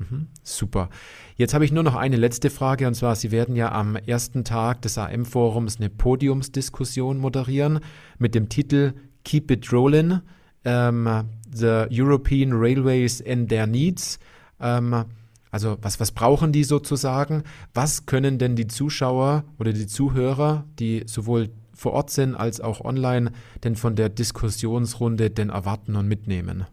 Mhm, 0.00 0.28
super. 0.42 0.88
Jetzt 1.36 1.52
habe 1.52 1.66
ich 1.66 1.72
nur 1.72 1.82
noch 1.82 1.94
eine 1.94 2.16
letzte 2.16 2.48
Frage 2.48 2.86
und 2.86 2.94
zwar, 2.94 3.16
Sie 3.16 3.30
werden 3.30 3.54
ja 3.54 3.70
am 3.70 3.96
ersten 3.96 4.44
Tag 4.44 4.80
des 4.80 4.96
AM-Forums 4.96 5.76
eine 5.76 5.90
Podiumsdiskussion 5.90 7.18
moderieren 7.18 7.80
mit 8.18 8.34
dem 8.34 8.48
Titel 8.48 8.94
Keep 9.24 9.50
It 9.50 9.72
Rollin', 9.72 10.22
ähm, 10.64 11.24
The 11.52 11.84
European 11.90 12.52
Railways 12.52 13.22
and 13.26 13.50
Their 13.50 13.66
Needs. 13.66 14.18
Ähm, 14.58 15.04
also 15.50 15.76
was, 15.82 16.00
was 16.00 16.12
brauchen 16.12 16.52
die 16.52 16.64
sozusagen? 16.64 17.42
Was 17.74 18.06
können 18.06 18.38
denn 18.38 18.56
die 18.56 18.68
Zuschauer 18.68 19.44
oder 19.58 19.74
die 19.74 19.86
Zuhörer, 19.86 20.64
die 20.78 21.02
sowohl 21.06 21.50
vor 21.74 21.92
Ort 21.92 22.10
sind 22.10 22.34
als 22.34 22.60
auch 22.62 22.80
online, 22.80 23.32
denn 23.64 23.76
von 23.76 23.96
der 23.96 24.08
Diskussionsrunde 24.08 25.28
denn 25.28 25.50
erwarten 25.50 25.96
und 25.96 26.08
mitnehmen? 26.08 26.64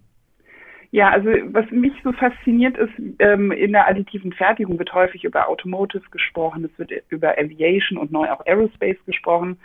Ja, 0.91 1.09
also 1.09 1.29
was 1.47 1.69
mich 1.71 1.93
so 2.03 2.11
fasziniert 2.13 2.77
ist, 2.77 2.93
ähm, 3.19 3.51
in 3.51 3.73
der 3.73 3.87
additiven 3.87 4.31
Fertigung 4.31 4.79
wird 4.79 4.93
häufig 4.93 5.23
über 5.23 5.49
Automotive 5.49 6.09
gesprochen, 6.11 6.63
es 6.65 6.79
wird 6.79 6.91
über 7.09 7.37
Aviation 7.37 7.97
und 7.97 8.11
neu 8.11 8.29
auch 8.31 8.45
Aerospace 8.45 8.97
gesprochen. 9.05 9.57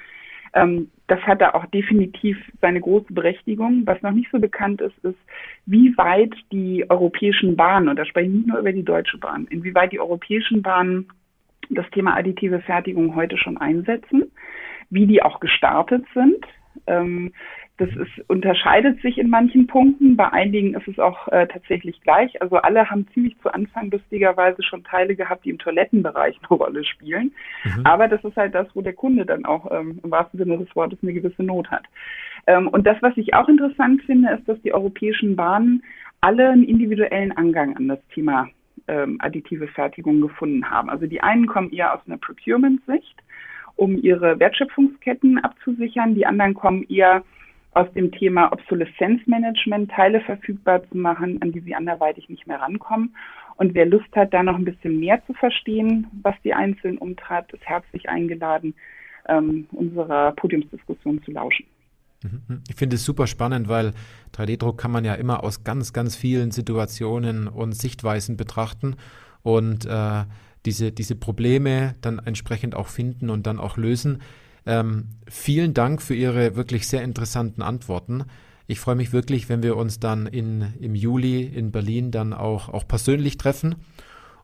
Ähm, 0.54 0.90
das 1.06 1.20
hat 1.20 1.40
da 1.40 1.54
auch 1.54 1.66
definitiv 1.66 2.37
seine 2.61 2.80
große 2.80 3.12
Berechtigung. 3.12 3.82
Was 3.87 4.02
noch 4.02 4.11
nicht 4.11 4.30
so 4.30 4.38
bekannt 4.38 4.80
ist, 4.80 4.98
ist, 5.04 5.18
wie 5.66 5.96
weit 5.96 6.35
die 6.50 6.85
europäischen 6.90 7.56
Bahnen, 7.56 7.88
und 7.88 7.98
da 7.98 8.04
spreche 8.04 8.28
ich 8.28 8.35
nicht 8.35 8.48
nur 8.48 8.58
über 8.58 8.72
die 8.72 8.85
Deutsche 8.85 9.18
Bahn, 9.18 9.46
inwieweit 9.48 9.92
die 9.92 10.00
europäischen 10.00 10.61
Bahnen 10.61 11.08
das 11.70 11.88
Thema 11.90 12.16
additive 12.16 12.61
Fertigung 12.61 13.14
heute 13.14 13.38
schon 13.38 13.56
einsetzen 13.56 14.30
wie 14.92 15.06
die 15.06 15.22
auch 15.22 15.40
gestartet 15.40 16.04
sind. 16.14 16.44
Ähm, 16.87 17.32
das 17.78 17.88
ist, 17.90 18.28
unterscheidet 18.28 19.00
sich 19.00 19.18
in 19.18 19.30
manchen 19.30 19.66
Punkten. 19.66 20.16
Bei 20.16 20.30
einigen 20.30 20.74
ist 20.74 20.87
es 20.88 20.98
auch 20.98 21.28
äh, 21.28 21.46
tatsächlich 21.46 22.00
gleich. 22.02 22.40
Also 22.42 22.56
alle 22.56 22.90
haben 22.90 23.08
ziemlich 23.14 23.38
zu 23.40 23.52
Anfang 23.52 23.90
lustigerweise 23.90 24.62
schon 24.62 24.85
Teile 24.85 25.16
gehabt, 25.16 25.44
die 25.44 25.50
im 25.50 25.58
Toilettenbereich 25.58 26.38
eine 26.38 26.58
Rolle 26.58 26.85
spielen. 26.85 27.32
Mhm. 27.64 27.87
Aber 27.87 28.08
das 28.08 28.22
ist 28.24 28.37
halt 28.37 28.54
das, 28.54 28.68
wo 28.74 28.82
der 28.82 28.92
Kunde 28.92 29.24
dann 29.24 29.46
auch 29.46 29.70
ähm, 29.70 29.98
im 30.02 30.11
wahrsten 30.11 30.38
Sinne 30.38 30.58
des 30.58 30.74
Wortes 30.76 30.98
eine 31.02 31.14
gewisse 31.14 31.42
Not 31.42 31.70
hat. 31.70 31.85
Ähm, 32.46 32.68
und 32.68 32.87
das, 32.87 33.00
was 33.00 33.16
ich 33.16 33.35
auch 33.35 33.48
interessant 33.48 34.02
finde, 34.02 34.32
ist, 34.32 34.46
dass 34.46 34.61
die 34.62 34.74
europäischen 34.74 35.35
Bahnen 35.35 35.82
alle 36.20 36.50
einen 36.50 36.64
individuellen 36.64 37.32
Angang 37.32 37.76
an 37.76 37.88
das 37.88 38.00
Thema 38.14 38.48
ähm, 38.87 39.16
additive 39.20 39.66
Fertigung 39.68 40.20
gefunden 40.20 40.68
haben. 40.68 40.90
Also 40.90 41.06
die 41.06 41.22
einen 41.22 41.46
kommen 41.46 41.72
eher 41.72 41.94
aus 41.94 42.00
einer 42.06 42.18
Procurement-Sicht 42.18 43.16
um 43.76 43.96
ihre 43.96 44.38
Wertschöpfungsketten 44.38 45.38
abzusichern. 45.38 46.14
Die 46.14 46.26
anderen 46.26 46.54
kommen 46.54 46.85
eher 46.88 47.22
aus 47.74 47.90
dem 47.94 48.12
Thema 48.12 48.52
Obsoleszenzmanagement 48.52 49.90
Teile 49.90 50.20
verfügbar 50.20 50.82
zu 50.88 50.96
machen, 50.96 51.40
an 51.40 51.52
die 51.52 51.61
sie 51.61 51.74
anderweitig 51.74 52.28
nicht 52.28 52.46
mehr 52.46 52.61
rankommen. 52.61 53.16
Und 53.56 53.74
wer 53.74 53.87
Lust 53.87 54.14
hat, 54.14 54.35
da 54.35 54.42
noch 54.42 54.56
ein 54.56 54.64
bisschen 54.64 55.00
mehr 55.00 55.22
zu 55.26 55.35
verstehen, 55.35 56.06
was 56.22 56.35
die 56.44 56.54
Einzelnen 56.54 56.98
umtreibt, 56.98 57.52
ist 57.52 57.64
herzlich 57.64 58.08
eingeladen, 58.08 58.74
ähm, 59.28 59.66
unserer 59.72 60.32
Podiumsdiskussion 60.32 61.22
zu 61.22 61.30
lauschen. 61.30 61.66
Mhm. 62.22 62.62
Ich 62.68 62.76
finde 62.76 62.96
es 62.96 63.04
super 63.04 63.26
spannend, 63.26 63.68
weil 63.68 63.92
3D-Druck 64.35 64.78
kann 64.78 64.90
man 64.90 65.04
ja 65.04 65.14
immer 65.14 65.42
aus 65.44 65.64
ganz, 65.64 65.92
ganz 65.92 66.16
vielen 66.16 66.50
Situationen 66.50 67.48
und 67.48 67.72
Sichtweisen 67.72 68.37
betrachten 68.37 68.96
und 69.42 69.87
äh, 69.87 70.24
diese, 70.64 70.92
diese 70.92 71.16
Probleme 71.16 71.94
dann 72.00 72.20
entsprechend 72.24 72.74
auch 72.74 72.88
finden 72.88 73.30
und 73.30 73.46
dann 73.46 73.58
auch 73.58 73.76
lösen. 73.76 74.22
Ähm, 74.66 75.09
vielen 75.29 75.75
Dank 75.75 76.03
für 76.03 76.14
Ihre 76.14 76.57
wirklich 76.57 76.87
sehr 76.87 77.03
interessanten 77.03 77.62
Antworten. 77.62 78.25
Ich 78.66 78.81
freue 78.81 78.94
mich 78.94 79.12
wirklich, 79.12 79.48
wenn 79.48 79.62
wir 79.62 79.77
uns 79.77 80.01
dann 80.01 80.27
in, 80.27 80.72
im 80.81 80.94
Juli 80.94 81.42
in 81.42 81.72
Berlin 81.72 82.11
dann 82.11 82.33
auch, 82.33 82.68
auch 82.68 82.87
persönlich 82.87 83.37
treffen. 83.37 83.77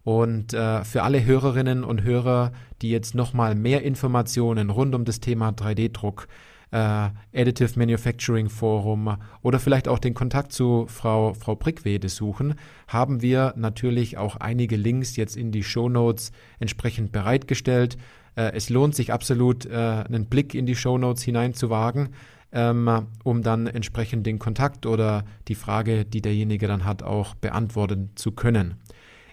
Und 0.05 0.55
äh, 0.55 0.85
für 0.85 1.03
alle 1.03 1.25
Hörerinnen 1.25 1.85
und 1.85 2.03
Hörer, 2.03 2.53
die 2.83 2.91
jetzt 2.91 3.15
nochmal 3.15 3.55
mehr 3.55 3.83
Informationen 3.83 4.71
rund 4.71 4.95
um 4.95 5.05
das 5.05 5.21
Thema 5.21 5.51
3D-Druck 5.51 6.29
äh, 6.71 7.11
Additive 7.35 7.79
Manufacturing 7.79 8.49
Forum 8.49 9.17
oder 9.43 9.59
vielleicht 9.59 9.89
auch 9.89 9.99
den 9.99 10.15
Kontakt 10.15 10.53
zu 10.53 10.87
Frau, 10.89 11.35
Frau 11.35 11.57
Brickwede 11.57 12.09
suchen, 12.09 12.55
haben 12.87 13.23
wir 13.23 13.55
natürlich 13.57 14.19
auch 14.19 14.37
einige 14.37 14.77
Links 14.77 15.17
jetzt 15.17 15.37
in 15.37 15.53
die 15.53 15.63
Show 15.63 15.89
Notes 15.89 16.33
entsprechend 16.59 17.13
bereitgestellt. 17.13 17.97
Äh, 18.39 18.53
es 18.55 18.71
lohnt 18.71 18.95
sich 18.95 19.13
absolut, 19.13 19.67
äh, 19.67 19.75
einen 19.75 20.27
Blick 20.31 20.55
in 20.55 20.65
die 20.65 20.77
Show 20.77 20.97
Notes 20.97 21.25
hineinzuwagen, 21.25 22.11
ähm, 22.53 22.89
um 23.25 23.43
dann 23.43 23.67
entsprechend 23.67 24.27
den 24.27 24.39
Kontakt 24.39 24.87
oder 24.87 25.25
die 25.49 25.57
Frage, 25.57 26.05
die 26.05 26.23
derjenige 26.23 26.69
dann 26.69 26.85
hat, 26.85 27.03
auch 27.03 27.35
beantworten 27.35 28.11
zu 28.15 28.33
können. 28.33 28.75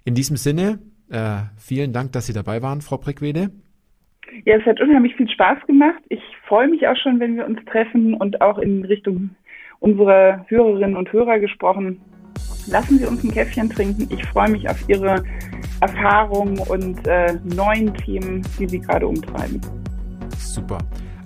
In 0.06 0.16
diesem 0.16 0.38
Sinne, 0.38 0.80
äh, 1.12 1.44
vielen 1.58 1.94
Dank, 1.94 2.14
dass 2.14 2.26
Sie 2.26 2.34
dabei 2.34 2.64
waren, 2.64 2.82
Frau 2.82 2.98
Brickwede. 2.98 3.52
Ja, 4.44 4.58
es 4.58 4.66
hat 4.66 4.82
unheimlich 4.82 5.16
viel 5.16 5.30
Spaß 5.30 5.60
gemacht. 5.68 6.02
Ich 6.10 6.22
freue 6.48 6.68
mich 6.68 6.88
auch 6.88 6.98
schon, 6.98 7.20
wenn 7.20 7.38
wir 7.38 7.46
uns 7.46 7.64
treffen 7.66 8.16
und 8.16 8.42
auch 8.42 8.58
in 8.58 8.84
Richtung 8.86 9.30
unserer 9.80 10.46
Hörerinnen 10.48 10.98
und 10.98 11.14
Hörer 11.14 11.38
gesprochen. 11.40 12.02
Lassen 12.68 13.00
Sie 13.00 13.06
uns 13.06 13.24
ein 13.24 13.32
Käffchen 13.32 13.70
trinken. 13.70 14.08
Ich 14.10 14.26
freue 14.28 14.50
mich 14.50 14.70
auf 14.70 14.78
Ihre 14.88 15.24
Erfahrungen 15.82 16.60
und 16.60 17.06
äh, 17.08 17.38
neuen 17.44 17.94
Themen, 17.94 18.42
die 18.60 18.68
Sie 18.68 18.80
gerade 18.80 19.08
umtreiben. 19.08 19.62
Super. 20.38 20.78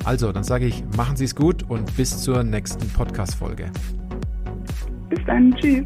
Also, 0.06 0.32
dann 0.32 0.44
sage 0.44 0.66
ich, 0.66 0.84
machen 0.96 1.16
Sie 1.16 1.26
es 1.26 1.36
gut 1.36 1.64
und 1.70 1.96
bis 1.98 2.22
zur 2.22 2.44
nächsten 2.44 2.88
Podcast-Folge. 2.90 3.72
Bis 5.10 5.20
dann. 5.26 5.54
Tschüss. 5.56 5.84